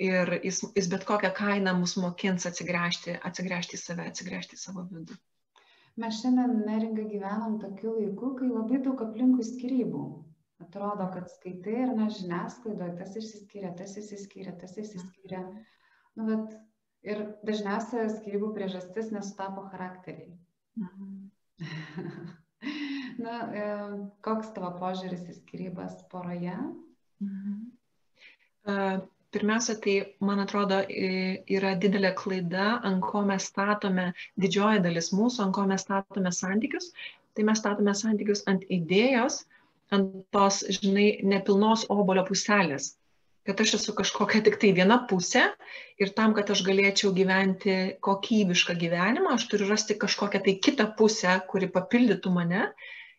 [0.00, 4.86] ir jis, jis bet kokią kainą mus mokins atsigręžti, atsigręžti į save, atsigręžti į savo
[4.88, 5.18] vidų.
[6.00, 10.04] Mes šiandien neringa gyvenam tokiu laiku, kai labai daug aplinkų skirybų.
[10.64, 15.40] Atrodo, kad skaitai ir na žiniasklaidoje tas išsiskyrė, tas išsiskyrė, tas išsiskyrė.
[16.16, 16.56] Nu, bet
[17.06, 20.34] Ir dažniausia skirybų priežastis nesutapo charakteriai.
[20.80, 21.30] Mhm.
[23.24, 23.62] Na, e,
[24.24, 26.56] koks tavo požiūris į skirybas poroje?
[27.24, 27.56] Mhm.
[29.30, 29.94] Pirmiausia, tai
[30.26, 34.06] man atrodo yra didelė klaida, ant ko mes statome,
[34.44, 36.90] didžioji dalis mūsų, ant ko mes statome santykius.
[37.38, 39.44] Tai mes statome santykius ant idėjos,
[39.96, 42.96] ant tos, žinai, nepilnos obolio puselės
[43.50, 45.48] kad aš esu kažkokia tik tai viena pusė
[45.98, 47.76] ir tam, kad aš galėčiau gyventi
[48.06, 52.70] kokybišką gyvenimą, aš turiu rasti kažkokią tai kitą pusę, kuri papildytų mane.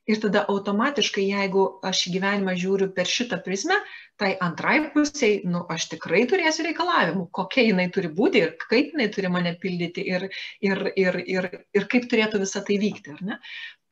[0.10, 3.76] Ir tada automatiškai, jeigu aš į gyvenimą žiūriu per šitą prizmę,
[4.18, 9.08] tai antrai pusiai, nu, aš tikrai turėsiu reikalavimų, kokia jinai turi būti ir kaip jinai
[9.14, 10.26] turi mane pildyti ir,
[10.66, 13.38] ir, ir, ir, ir kaip turėtų visą tai vykti, ar ne?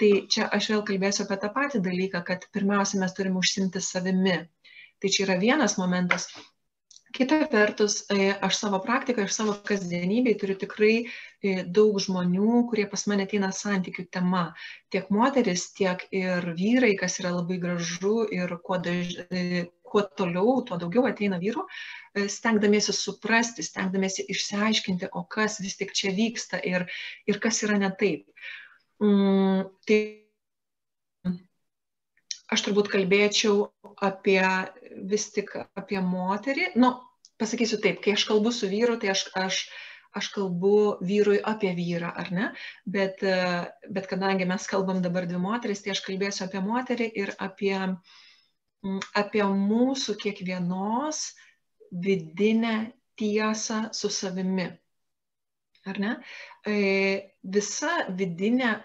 [0.01, 4.39] Tai čia aš vėl kalbėsiu apie tą patį dalyką, kad pirmiausia, mes turime užsimti savimi,
[4.99, 6.27] Tai čia yra vienas momentas.
[7.09, 12.85] Kita vertus, e, aš savo praktikoje, aš savo kasdienybėje turiu tikrai e, daug žmonių, kurie
[12.91, 14.43] pas mane ateina santykių tema.
[14.93, 19.17] Tiek moteris, tiek ir vyrai, kas yra labai gražu ir kuo, daž...
[19.29, 21.63] E, kuo toliau, tuo daugiau ateina vyrų,
[22.29, 26.85] stengdamiesi suprasti, stengdamiesi išsiaiškinti, o kas vis tik čia vyksta ir,
[27.25, 28.27] ir kas yra ne taip.
[29.01, 29.99] Mm, tai
[32.53, 33.69] aš turbūt kalbėčiau
[34.05, 34.41] apie
[35.11, 36.73] vis tik apie moterį.
[36.81, 36.93] Nu,
[37.41, 39.59] pasakysiu taip, kai aš kalbu su vyru, tai aš, aš,
[40.19, 42.49] aš kalbu vyrui apie vyrą, ar ne?
[42.85, 43.23] Bet,
[43.89, 47.75] bet kadangi mes kalbam dabar dvi moteris, tai aš kalbėsiu apie moterį ir apie,
[49.23, 51.23] apie mūsų kiekvienos
[51.91, 52.75] vidinę
[53.19, 54.69] tiesą su savimi.
[55.87, 56.13] Ar ne?
[56.67, 56.75] E,
[57.43, 58.75] visa vidinė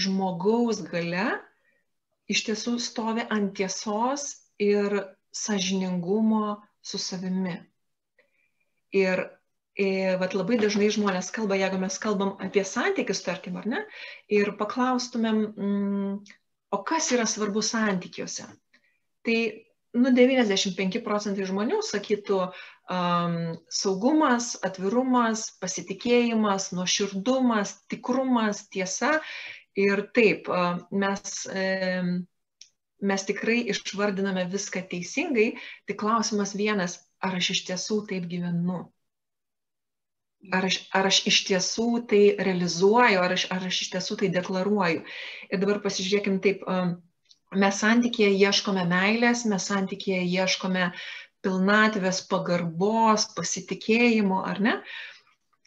[0.00, 1.26] žmogaus gale
[2.32, 4.24] iš tiesų stovi ant tiesos
[4.62, 4.96] ir
[5.32, 7.56] sažiningumo su savimi.
[8.92, 9.24] Ir,
[9.80, 13.84] ir vat, labai dažnai žmonės kalba, jeigu mes kalbam apie santykius, tarkim, ar ne,
[14.28, 16.16] ir paklaustumėm, mm,
[16.72, 18.48] o kas yra svarbu santykiuose.
[19.24, 19.38] Tai,
[19.96, 23.40] nu, 95 procentai žmonių sakytų um,
[23.72, 29.16] saugumas, atvirumas, pasitikėjimas, nuoširdumas, tikrumas, tiesa
[29.72, 30.48] Ir taip,
[30.92, 31.36] mes,
[33.02, 35.52] mes tikrai išvardiname viską teisingai,
[35.90, 38.82] tik klausimas vienas, ar aš iš tiesų taip gyvenu?
[40.52, 44.30] Ar aš, ar aš iš tiesų tai realizuoju, ar aš, ar aš iš tiesų tai
[44.34, 45.04] deklaruoju.
[45.50, 46.64] Ir dabar pasižiūrėkim taip,
[47.62, 50.88] mes santykėje ieškome meilės, mes santykėje ieškome
[51.42, 54.74] pilnatvės, pagarbos, pasitikėjimo, ar ne?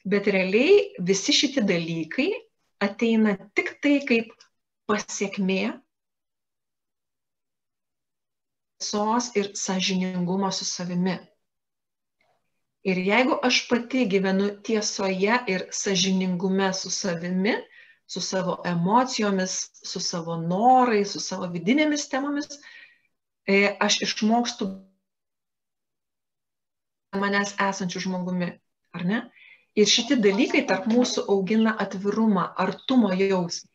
[0.05, 2.29] Bet realiai visi šitie dalykai
[2.83, 4.35] ateina tik tai kaip
[4.89, 5.73] pasiekmė
[8.79, 11.17] tiesos ir sąžiningumo su savimi.
[12.83, 17.55] Ir jeigu aš pati gyvenu tiesoje ir sąžiningume su savimi,
[18.07, 22.59] su savo emocijomis, su savo norais, su savo vidinėmis temomis,
[23.47, 24.67] e, aš išmokstu
[27.15, 28.51] manęs esančių žmogumi,
[28.93, 29.21] ar ne?
[29.75, 33.71] Ir šitie dalykai tarp mūsų augina atvirumą, artumo jausmą.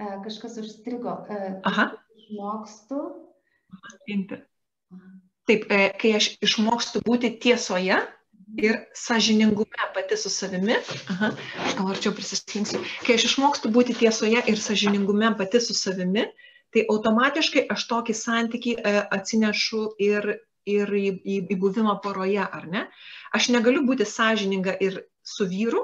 [0.00, 1.26] E, kažkas užstrigo.
[1.28, 1.92] E, Aha.
[2.16, 3.21] Išmokstu.
[5.48, 7.96] Taip, e, kai aš išmokstu būti tiesoje
[8.62, 10.76] ir sažiningume pati su savimi,
[11.10, 11.32] aha,
[11.66, 16.26] aš gal arčiau prisislinksiu, kai aš išmokstu būti tiesoje ir sažiningume pati su savimi,
[16.72, 18.76] tai automatiškai aš tokį santykį
[19.18, 20.28] atsinešu ir,
[20.68, 22.86] ir į, į, į buvimą poroje, ar ne?
[23.34, 25.82] Aš negaliu būti sąžininga ir su vyru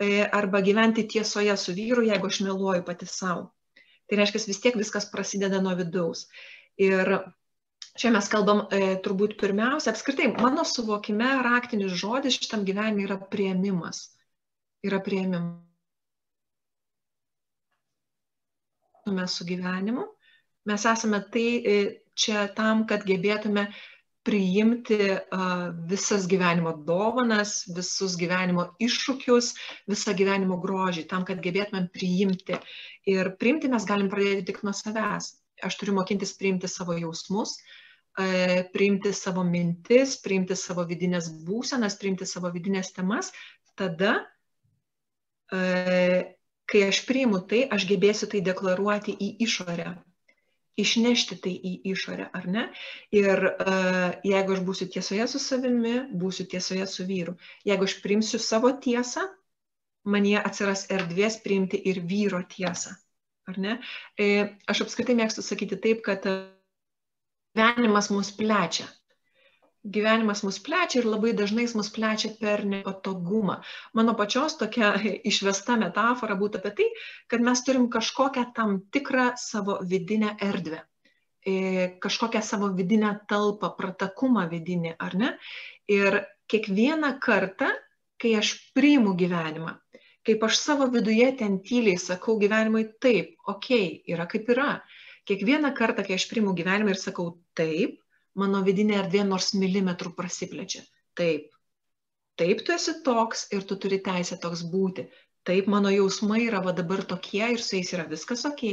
[0.00, 3.50] e, arba gyventi tiesoje su vyru, jeigu aš meluoju pati savo.
[4.06, 6.28] Tai reiškia, vis tiek viskas prasideda nuo vidaus.
[6.82, 7.12] Ir
[7.96, 14.10] čia mes kalbam e, turbūt pirmiausia, apskritai, mano suvokime raktinis žodis šitam gyvenime yra prieimimas.
[14.84, 15.66] Yra prieimimas.
[19.06, 20.04] tapatintume su gyvenimu,
[20.64, 23.72] mes esame tai e, čia tam, kad gebėtume
[24.26, 24.98] priimti
[25.86, 29.52] visas gyvenimo dovanas, visus gyvenimo iššūkius,
[29.86, 32.58] visą gyvenimo grožį, tam, kad gebėtumėm priimti.
[33.06, 35.36] Ir priimti mes galim pradėti tik nuo savęs.
[35.64, 42.28] Aš turiu mokintis priimti savo jausmus, uh, priimti savo mintis, priimti savo vidinės būsenas, priimti
[42.28, 43.32] savo vidinės temas.
[43.76, 44.18] Tada,
[45.52, 46.20] uh,
[46.66, 49.94] kai aš priimu tai, aš gebėsiu tai deklaruoti į išorę
[50.76, 52.66] išnešti tai į išorę, ar ne?
[53.16, 57.36] Ir uh, jeigu aš būsiu tiesoje su savimi, būsiu tiesoje su vyru.
[57.64, 59.24] Jeigu aš priimsiu savo tiesą,
[60.04, 62.94] man jie atsiras erdvės priimti ir vyro tiesą,
[63.50, 63.78] ar ne?
[64.18, 64.28] E,
[64.66, 66.26] aš apskritai mėgstu sakyti taip, kad
[67.56, 68.88] gyvenimas mus plečia
[69.86, 73.60] gyvenimas mus plečia ir labai dažnai jis mus plečia per nepatogumą.
[73.94, 74.92] Mano pačios tokia
[75.30, 76.88] išvesta metafora būtų apie tai,
[77.30, 80.82] kad mes turim kažkokią tam tikrą savo vidinę erdvę,
[81.46, 81.56] e,
[82.02, 85.34] kažkokią savo vidinę talpą, pratakumą vidinį, ar ne?
[85.92, 87.70] Ir kiekvieną kartą,
[88.20, 89.76] kai aš priimu gyvenimą,
[90.26, 94.70] kaip aš savo viduje ten tyliai sakau gyvenimui taip, okei, okay, yra kaip yra.
[95.26, 97.98] Kiekvieną kartą, kai aš priimu gyvenimą ir sakau taip,
[98.38, 100.84] mano vidinė erdvė nors milimetrų prasiplečia.
[101.18, 101.48] Taip,
[102.38, 105.06] taip tu esi toks ir tu turi teisę toks būti.
[105.46, 108.64] Taip, mano jausmai yra va dabar tokie ir su jais yra viskas ok.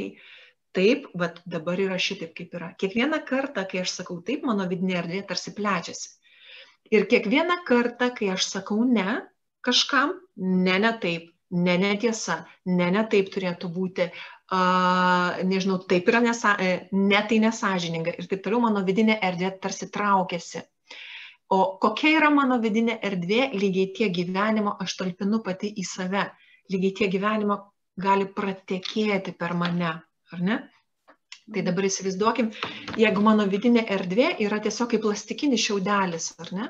[0.73, 2.71] Taip, va dabar yra šitaip, kaip yra.
[2.81, 6.15] Kiekvieną kartą, kai aš sakau taip, mano vidinė erdvė tarsi plečiasi.
[6.93, 9.21] Ir kiekvieną kartą, kai aš sakau ne
[9.63, 14.07] kažkam, ne, ne taip, ne, netiesa, ne, ne taip turėtų būti,
[14.53, 14.61] a,
[15.45, 19.89] nežinau, taip yra nesa, e, ne tai nesažininga ir taip toliau mano vidinė erdvė tarsi
[19.93, 20.63] traukiasi.
[21.53, 26.25] O kokia yra mano vidinė erdvė, lygiai tie gyvenimo aš talpinu pati į save,
[26.73, 27.59] lygiai tie gyvenimo
[28.01, 29.91] gali pratekėti per mane,
[30.33, 30.61] ar ne?
[31.53, 32.53] Tai dabar įsivaizduokim,
[32.97, 36.69] jeigu mano vidinė erdvė yra tiesiog kaip plastikinis šiaudelis, ar ne?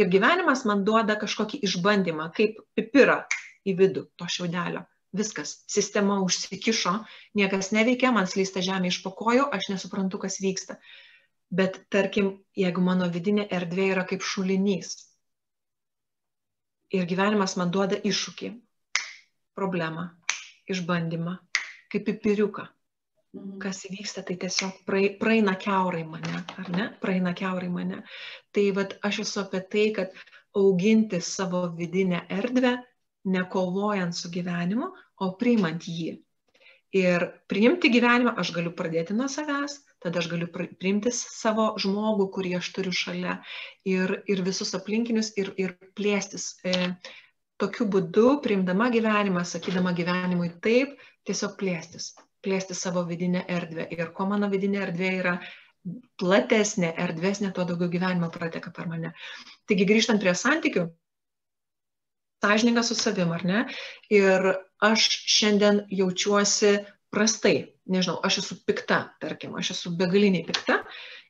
[0.00, 3.22] Ir gyvenimas man duoda kažkokį išbandymą, kaip pipirą
[3.66, 4.86] į vidų to šiaudelio
[5.16, 6.92] viskas, sistema užsikišo,
[7.38, 10.78] niekas neveikia, man slysta žemė iš pokojų, aš nesuprantu, kas vyksta.
[11.50, 14.94] Bet tarkim, jeigu mano vidinė erdvė yra kaip šulinys
[16.94, 18.50] ir gyvenimas man duoda iššūkį,
[19.58, 20.08] problemą,
[20.70, 21.36] išbandymą,
[21.90, 22.66] kaip pipiriuką,
[23.34, 23.56] mhm.
[23.62, 26.86] kas įvyksta, tai tiesiog praeina keurai mane, ar ne?
[27.02, 28.04] Praeina keurai mane.
[28.54, 30.14] Tai vad aš esu apie tai, kad
[30.54, 32.76] auginti savo vidinę erdvę
[33.24, 34.90] nekovojant su gyvenimu,
[35.20, 36.18] o priimant jį.
[36.96, 42.56] Ir priimti gyvenimą aš galiu pradėti nuo savęs, tada aš galiu priimti savo žmogų, kurį
[42.58, 43.36] aš turiu šalia
[43.86, 46.56] ir, ir visus aplinkinius ir, ir plėstis.
[46.66, 46.96] E,
[47.62, 50.96] tokiu būdu, priimdama gyvenimą, sakydama gyvenimui taip,
[51.28, 53.86] tiesiog plėstis, plėsti savo vidinę erdvę.
[53.94, 55.36] Ir kuo mano vidinė erdvė yra
[56.20, 59.12] platesnė, erdvesnė, tuo daugiau gyvenimo prateka per mane.
[59.70, 60.88] Taigi grįžtant prie santykių,
[62.42, 63.64] sąžininga su savim, ar ne?
[64.12, 66.78] Ir aš šiandien jaučiuosi
[67.10, 70.80] prastai, nežinau, aš esu pikta, tarkim, aš esu begaliniai pikta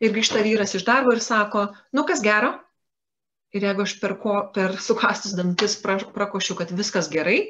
[0.00, 2.54] ir grįžta vyras iš darbo ir sako, nu kas gero?
[3.56, 7.40] Ir jeigu aš per, ko, per sukastus dantis pra, prakošiu, kad viskas gerai,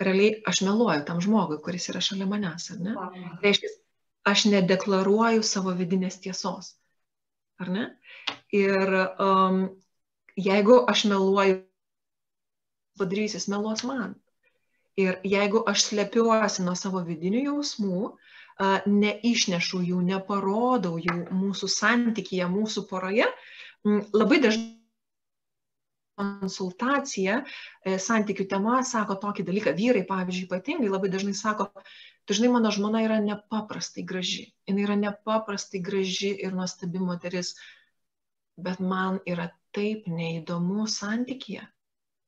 [0.00, 2.94] realiai aš meluoju tam žmogui, kuris yra šalia manęs, ar ne?
[2.96, 3.34] Wow.
[3.44, 3.72] Reiškia,
[4.30, 6.72] aš nedeklaruoju savo vidinės tiesos,
[7.60, 7.88] ar ne?
[8.56, 9.66] Ir um,
[10.40, 11.60] jeigu aš meluoju
[13.00, 14.14] padarys, jis meluos man.
[15.00, 18.10] Ir jeigu aš slepiuosi nuo savo vidinių jausmų,
[18.86, 23.28] neišnešu jų, neparodau jų mūsų santykyje, mūsų poroje,
[24.12, 24.76] labai dažnai
[26.20, 31.70] konsultacija e, santykių tema sako tokį dalyką, vyrai, pavyzdžiui, ypatingai labai dažnai sako,
[32.28, 37.54] dažnai mano žmona yra nepaprastai graži, jinai yra nepaprastai graži ir nuostabi moteris,
[38.60, 41.64] bet man yra taip neįdomu santykėje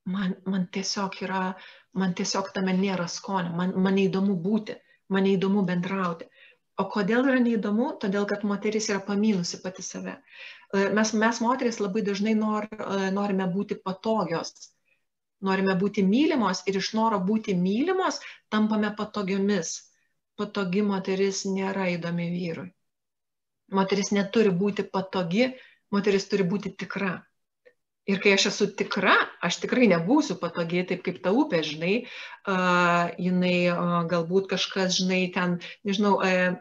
[0.04, 1.42] man, man tiesiog yra,
[1.98, 4.76] man tiesiog tame nėra skonio, man, man neįdomu būti,
[5.12, 6.28] man neįdomu bendrauti.
[6.80, 7.92] O kodėl yra neįdomu?
[8.02, 10.16] Todėl, kad moteris yra paminusi pati save.
[10.74, 14.54] E, mes, mes moteris labai dažnai nor, e, norime būti patogios,
[15.48, 19.74] norime būti mylimos ir iš noro būti mylimos tampame patogiomis.
[20.40, 22.70] Patogi moteris nėra įdomi vyrui.
[23.76, 25.50] Moteris neturi būti patogi,
[25.92, 27.18] moteris turi būti tikra.
[28.10, 29.14] Ir kai aš esu tikra,
[29.46, 31.94] aš tikrai nebūsiu patogi, taip kaip ta upė, žinai,
[32.50, 36.56] uh, jinai uh, galbūt kažkas, žinai, ten, nežinau, uh,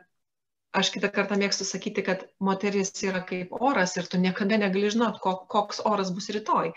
[0.76, 5.20] aš kitą kartą mėgstu sakyti, kad moteris yra kaip oras ir tu niekada negali žinot,
[5.22, 6.72] koks oras bus rytoj.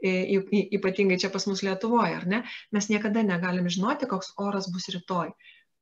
[0.00, 2.42] Ypatingai čia pas mus Lietuvoje, ar ne?
[2.74, 5.32] Mes niekada negalim žinoti, koks oras bus rytoj.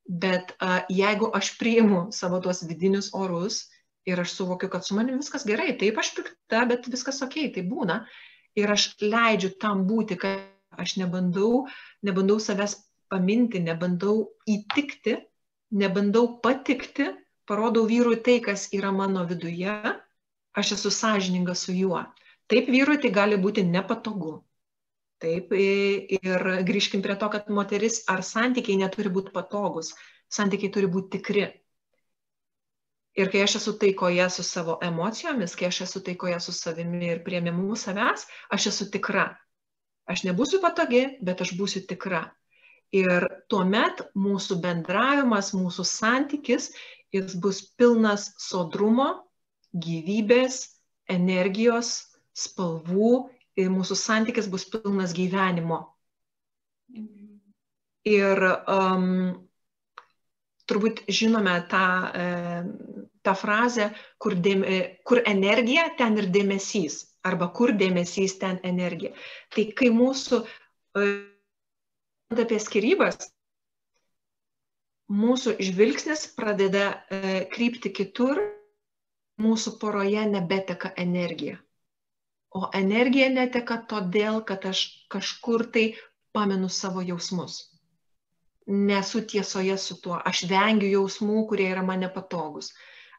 [0.08, 0.54] Bet
[0.88, 3.66] jeigu aš priimu savo tuos vidinius orus
[4.08, 7.64] ir aš suvokiu, kad su manim viskas gerai, taip aš pikta, bet viskas ok, tai
[7.68, 8.00] būna.
[8.58, 11.66] Ir aš leidžiu tam būti, kad aš nebandau,
[12.06, 12.76] nebandau savęs
[13.12, 15.18] paminti, nebandau įtikti,
[15.80, 17.10] nebandau patikti,
[17.48, 19.76] parodau vyrui tai, kas yra mano viduje,
[20.58, 22.02] aš esu sąžininga su juo.
[22.48, 24.38] Taip vyrui tai gali būti nepatogu.
[25.18, 29.90] Taip, ir grįžkim prie to, kad moteris ar santykiai neturi būti patogus,
[30.30, 31.48] santykiai turi būti tikri.
[33.18, 37.24] Ir kai aš esu taikoje su savo emocijomis, kai aš esu taikoje su savimi ir
[37.26, 39.32] prieimimu savęs, aš esu tikra.
[40.08, 42.28] Aš nebūsiu patogi, bet aš būsiu tikra.
[42.94, 46.70] Ir tuomet mūsų bendravimas, mūsų santykis,
[47.12, 49.08] jis bus pilnas sodrumo,
[49.74, 50.62] gyvybės,
[51.10, 51.90] energijos,
[52.38, 53.12] spalvų
[53.58, 55.82] ir mūsų santykis bus pilnas gyvenimo.
[58.08, 59.47] Ir um,
[60.68, 62.26] turbūt žinome tą, e,
[63.26, 63.90] tą frazę,
[64.22, 64.64] kur, dėm,
[65.08, 69.14] kur energija, ten ir dėmesys, arba kur dėmesys, ten energija.
[69.54, 70.42] Tai kai mūsų,
[71.00, 71.08] e,
[72.36, 73.30] apie skirybas,
[75.08, 78.42] mūsų žvilgsnis pradeda e, krypti kitur,
[79.40, 81.58] mūsų poroje nebeteka energija
[82.50, 85.86] o energija neteka todėl, kad aš kažkur tai
[86.36, 87.60] pamenu savo jausmus.
[88.68, 90.18] Nesu tiesoje su tuo.
[90.28, 92.72] Aš vengiu jausmų, kurie yra man nepatogus.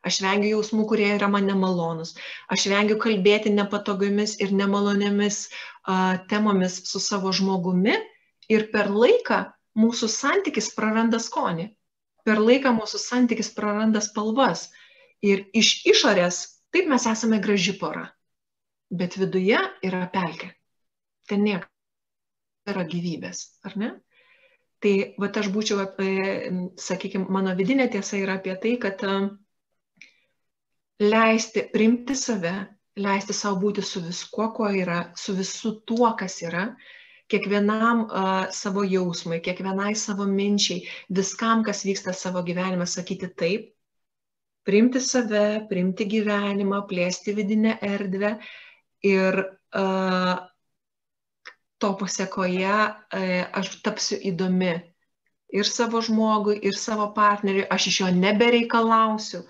[0.06, 2.14] Aš vengiu jausmų, kurie yra man nemalonus.
[2.54, 7.98] Aš vengiu kalbėti nepatogomis ir nemalonėmis uh, temomis su savo žmogumi.
[8.50, 9.42] Ir per laiką
[9.80, 11.68] mūsų santykis praranda skonį.
[12.26, 14.70] Per laiką mūsų santykis praranda spalvas.
[15.26, 18.08] Ir iš išorės taip mes esame graži pora
[18.90, 20.52] bet viduje yra pelkė.
[21.30, 21.70] Ten nieko
[22.70, 23.90] yra gyvybės, ar ne?
[24.80, 25.84] Tai va aš būčiau,
[26.80, 29.02] sakykime, mano vidinė tiesa yra apie tai, kad
[31.04, 32.54] leisti primti save,
[33.00, 36.64] leisti savo būti su viskuo, kuo yra, su visu tuo, kas yra,
[37.30, 40.82] kiekvienam uh, savo jausmai, kiekvienai savo minčiai,
[41.20, 43.70] viskam, kas vyksta savo gyvenime, sakyti taip,
[44.66, 48.38] priimti save, priimti gyvenimą, plėsti vidinę erdvę,
[49.06, 50.49] ir uh,
[51.80, 54.74] to pasiekoje uh, aš tapsiu įdomi
[55.50, 59.44] ir savo žmogui, ir savo partneriui, aš iš jo nebereikalausiu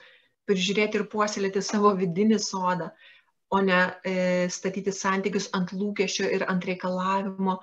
[0.49, 2.89] prižiūrėti ir puoselėti savo vidinį sodą,
[3.53, 4.13] o ne e,
[4.53, 7.59] statyti santykius ant lūkesčio ir ant reikalavimo,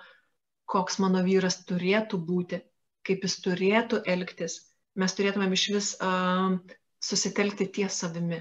[0.70, 2.60] koks mano vyras turėtų būti,
[3.06, 4.60] kaip jis turėtų elgtis.
[4.98, 6.56] Mes turėtumėm iš vis uh,
[7.04, 8.40] susitelkti ties savimi.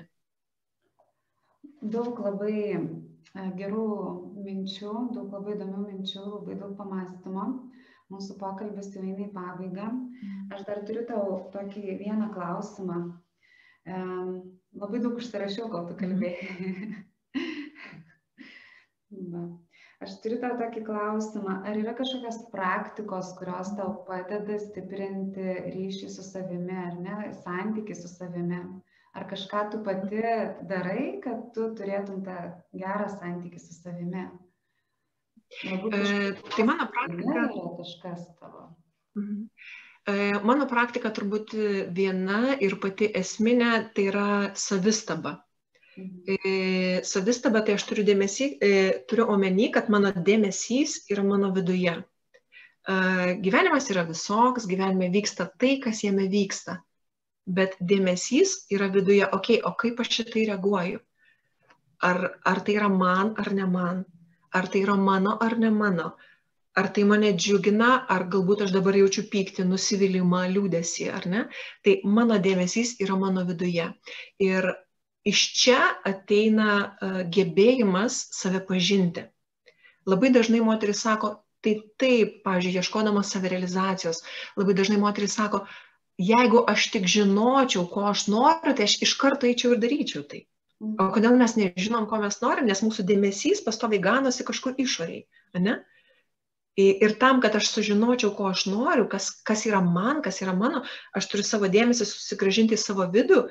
[1.84, 2.78] Daug labai
[3.36, 3.86] gerų
[4.45, 7.45] minčių, daug labai įdomių minčių, labai daug pamastymo.
[8.13, 9.88] Mūsų pokalbis jau eina į pabaigą.
[9.89, 10.53] Mhm.
[10.53, 11.23] Aš dar turiu tau
[11.55, 12.99] tokį vieną klausimą.
[14.75, 16.01] Labai daug užsirašiau, kol tu mhm.
[16.03, 17.03] kalbėjai.
[20.05, 21.53] Aš turiu tau tokį klausimą.
[21.65, 28.11] Ar yra kažkokios praktikos, kurios tau padeda stiprinti ryšį su savimi, ar ne, santyki su
[28.11, 28.59] savimi?
[29.16, 30.22] Ar kažką tu pati
[30.70, 32.36] darai, kad tu turėtum tą
[32.76, 34.26] gerą santykį su savimi?
[35.61, 37.32] Galbūt e, tai mano praktika.
[37.32, 37.47] Yra
[37.80, 38.68] kažkas tavo.
[39.16, 39.45] Mhm.
[40.05, 41.55] E, mano praktika turbūt
[41.95, 45.38] viena ir pati esminė tai yra savistaba.
[45.95, 46.36] Mhm.
[46.36, 48.74] E, savistaba tai aš turiu, dėmesį, e,
[49.07, 51.95] turiu omeny, kad mano dėmesys yra mano viduje.
[51.95, 52.97] E,
[53.47, 56.82] gyvenimas yra visoks, gyvenime vyksta tai, kas jame vyksta
[57.45, 61.01] bet dėmesys yra viduje, okei, okay, o kaip aš šitai reaguoju?
[62.05, 64.05] Ar, ar tai yra man ar ne man?
[64.55, 66.15] Ar tai yra mano ar ne mano?
[66.75, 71.45] Ar tai mane džiugina, ar galbūt aš dabar jaučiu pyktį, nusivylimą, liūdėsi, ar ne?
[71.83, 73.87] Tai mano dėmesys yra mano viduje.
[74.43, 74.67] Ir
[75.23, 79.23] iš čia ateina uh, gebėjimas save pažinti.
[80.05, 81.31] Labai dažnai moteris sako,
[81.65, 84.21] tai taip, pavyzdžiui, ieškodama savirealizacijos,
[84.59, 85.63] labai dažnai moteris sako,
[86.22, 90.45] jeigu aš tik žinočiau, ko aš noriu, tai aš iš karto eičiau ir daryčiau tai.
[90.84, 91.11] O mhm.
[91.16, 95.24] kodėl mes nežinom, ko mes norim, nes mūsų dėmesys pastoviai ganosi kažkur išoriai.
[95.55, 95.80] Ne?
[96.76, 100.82] Ir tam, kad aš sužinočiau, ko aš noriu, kas, kas yra man, kas yra mano,
[101.16, 103.45] aš turiu savo dėmesį susigražinti į savo vidų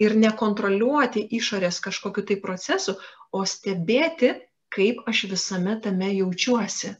[0.00, 2.96] ir nekontroliuoti išorės kažkokiu tai procesu,
[3.28, 4.32] o stebėti,
[4.72, 6.94] kaip aš visame tame jaučiuosi.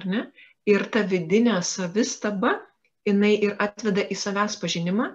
[0.00, 0.24] Ar ne?
[0.64, 2.56] Ir ta vidinė savistaba
[3.08, 5.10] jinai ir atveda į savęs pažinimą,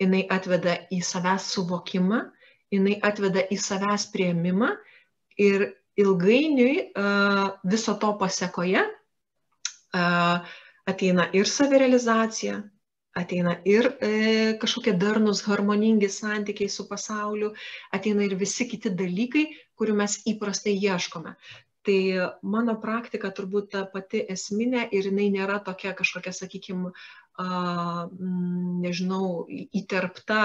[0.00, 2.24] jinai atveda į savęs suvokimą,
[2.74, 4.72] jinai atveda į savęs prieimimą
[5.40, 5.70] ir
[6.00, 6.74] ilgainiui
[7.68, 8.84] viso to pasiekoje
[10.90, 12.60] ateina ir savirealizacija,
[13.16, 14.10] ateina ir e,
[14.62, 17.52] kažkokie darnus, harmoningi santykiai su pasauliu,
[17.92, 19.46] ateina ir visi kiti dalykai,
[19.78, 21.34] kurių mes įprastai ieškome.
[21.86, 21.98] Tai
[22.44, 26.90] mano praktika turbūt ta pati esminė ir jinai nėra tokia kažkokia, sakykime,
[28.84, 30.40] nežinau, įterpta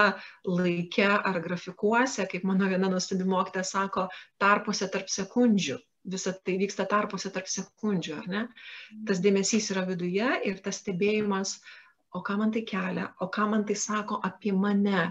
[0.48, 4.06] laike ar grafikuose, kaip mano viena nuostabi mokytė sako,
[4.40, 5.76] tarpuose tarp sekundžių
[6.06, 8.42] visa tai vyksta tarpuose tarp sekundžių, ar ne?
[9.08, 11.56] Tas dėmesys yra viduje ir tas stebėjimas,
[12.16, 15.02] o ką man tai kelia, o ką man tai sako apie mane,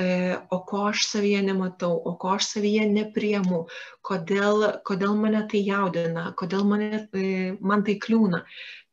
[0.00, 0.06] e,
[0.50, 3.66] o ko aš savyje nematau, o ko aš savyje nepriemu,
[4.10, 7.28] kodėl, kodėl mane tai jaudina, kodėl mane, e,
[7.60, 8.42] man tai kliūna.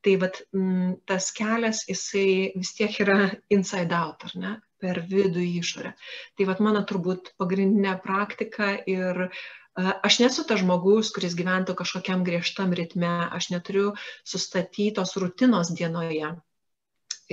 [0.03, 4.53] Tai vat, m, tas kelias, jisai vis tiek yra inside out, ar ne?
[4.83, 5.93] per vidų į išorę.
[6.35, 9.37] Tai vat mano turbūt pagrindinė praktika ir uh,
[9.75, 13.93] Aš nesu tas žmogus, kuris gyventų kažkokiam griežtam ritme, aš neturiu
[14.31, 16.29] sustatytos rutinos dienoje.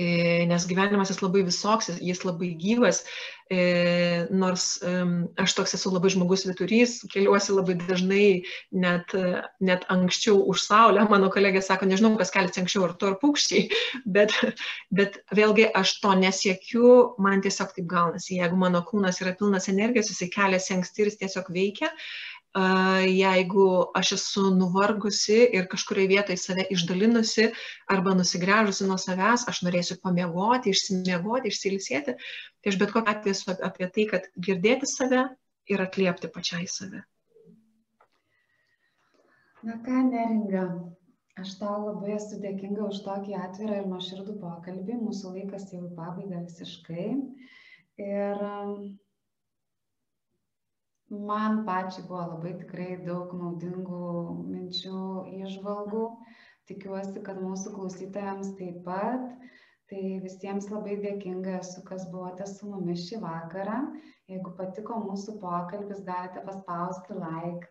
[0.01, 3.01] E, nes gyvenimas jis labai visoks, jis labai gyvas,
[3.51, 3.59] e,
[4.43, 4.65] nors
[5.43, 8.25] aš toks esu labai žmogus viturys, keliuosi labai dažnai,
[8.85, 9.13] net,
[9.69, 13.67] net anksčiau už saulę, mano kolegė sako, nežinau, kas keliasi anksčiau, ar tu ar paukščiai,
[14.17, 14.35] bet,
[15.01, 20.13] bet vėlgi aš to nesiekiu, man tiesiog taip gaunasi, jeigu mano kūnas yra pilnas energijos,
[20.13, 21.91] jisai keliasi anksti ir jis tiesiog veikia,
[22.55, 27.51] jeigu aš esu nuvargusi ir kažkurioje vietoje save išdalinusi
[27.87, 32.17] arba nusigręžusi nuo savęs, aš norėsiu pamiegoti, išsimiegoti, išsilsėti,
[32.61, 35.29] tai aš bet kokią atveju esu apie tai, kad girdėti save
[35.71, 37.03] ir atliepti pačiai save.
[39.63, 40.65] Na ką, neringa,
[41.39, 44.97] aš tau labai esu dėkinga už tokį atvirą ir nuoširdų pokalbį.
[45.05, 47.07] Mūsų laikas jau į pabaigą visiškai.
[48.01, 48.43] Ir
[51.11, 54.11] man pačiai buvo labai tikrai daug naudingų
[54.51, 55.01] minčių,
[55.41, 56.05] įžvalgų.
[56.71, 59.27] Tikiuosi, kad mūsų klausytojams taip pat.
[59.91, 63.81] Tai visiems labai dėkinga esu, kas buvote su mumis šį vakarą.
[64.31, 67.67] Jeigu patiko mūsų pokalbis, galite paspausti like,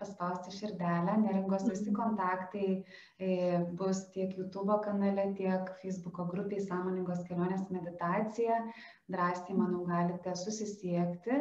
[0.00, 1.14] paspausti širdelę.
[1.22, 1.96] Neringos visi mhm.
[1.96, 2.84] kontaktai
[3.18, 8.60] e, bus tiek YouTube kanale, tiek Facebook grupėje Sąmoningos kelionės meditacija.
[9.08, 11.40] Drąsiai, manau, galite susisiekti.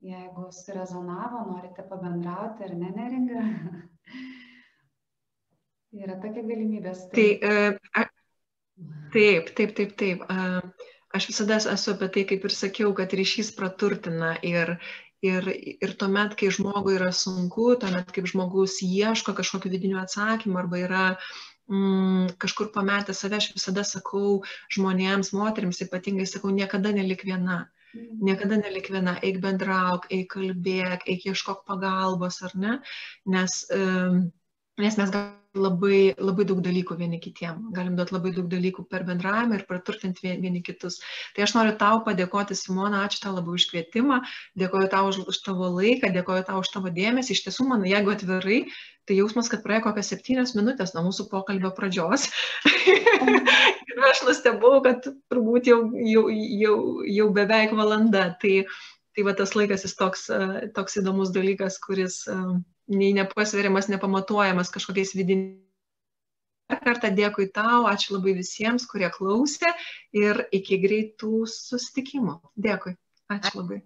[0.00, 3.42] Jeigu surezonavo, norite pabendrauti ar ne, neringa,
[6.04, 6.94] yra tokia galimybė.
[7.12, 8.06] Tai, uh,
[9.12, 10.24] taip, taip, taip, taip.
[11.12, 14.72] Aš visada esu apie tai, kaip ir sakiau, kad ryšys praturtina ir,
[15.26, 20.80] ir, ir tuomet, kai žmogui yra sunku, tuomet, kaip žmogus ieško kažkokiu vidiniu atsakymu arba
[20.80, 21.02] yra
[21.68, 24.40] mm, kažkur pametę save, aš visada sakau
[24.72, 27.66] žmonėms, moteriams ypatingai sakau, niekada nelik viena.
[27.66, 32.76] Uh, Niekada nelik viena, eik bendrauk, eik kalbėk, eik ieškok pagalbos, ar ne?
[33.34, 33.62] Nes,
[34.78, 37.70] nes mes galime labai, labai daug dalykų vieni kitiem.
[37.74, 41.00] Galim duoti labai daug dalykų per bendravimą ir praturtinti vieni kitus.
[41.34, 44.20] Tai aš noriu tau padėkoti, Simona, ačiū tau labai už kvietimą,
[44.60, 47.34] dėkoju tau už, už tavo laiką, dėkoju tau už tavo dėmesį.
[47.34, 48.60] Iš tiesų, man, jeigu atvirai,
[49.08, 52.30] tai jausmas, kad praėjo kokias septynias minutės nuo mūsų pokalbio pradžios.
[53.90, 55.02] ir aš nustebau, kad
[55.32, 56.76] turbūt jau, jau, jau,
[57.10, 58.30] jau beveik valanda.
[58.38, 58.60] Tai,
[59.18, 60.28] tai va tas laikas jis toks,
[60.78, 62.22] toks įdomus dalykas, kuris
[62.90, 65.66] nei nepasveriamas, nepamatuojamas kažkokiais vidiniais.
[66.70, 69.72] Dar kartą dėkui tau, ačiū labai visiems, kurie klausė
[70.14, 72.38] ir iki greitų susitikimų.
[72.68, 72.94] Dėkui.
[73.34, 73.82] Ačiū labai.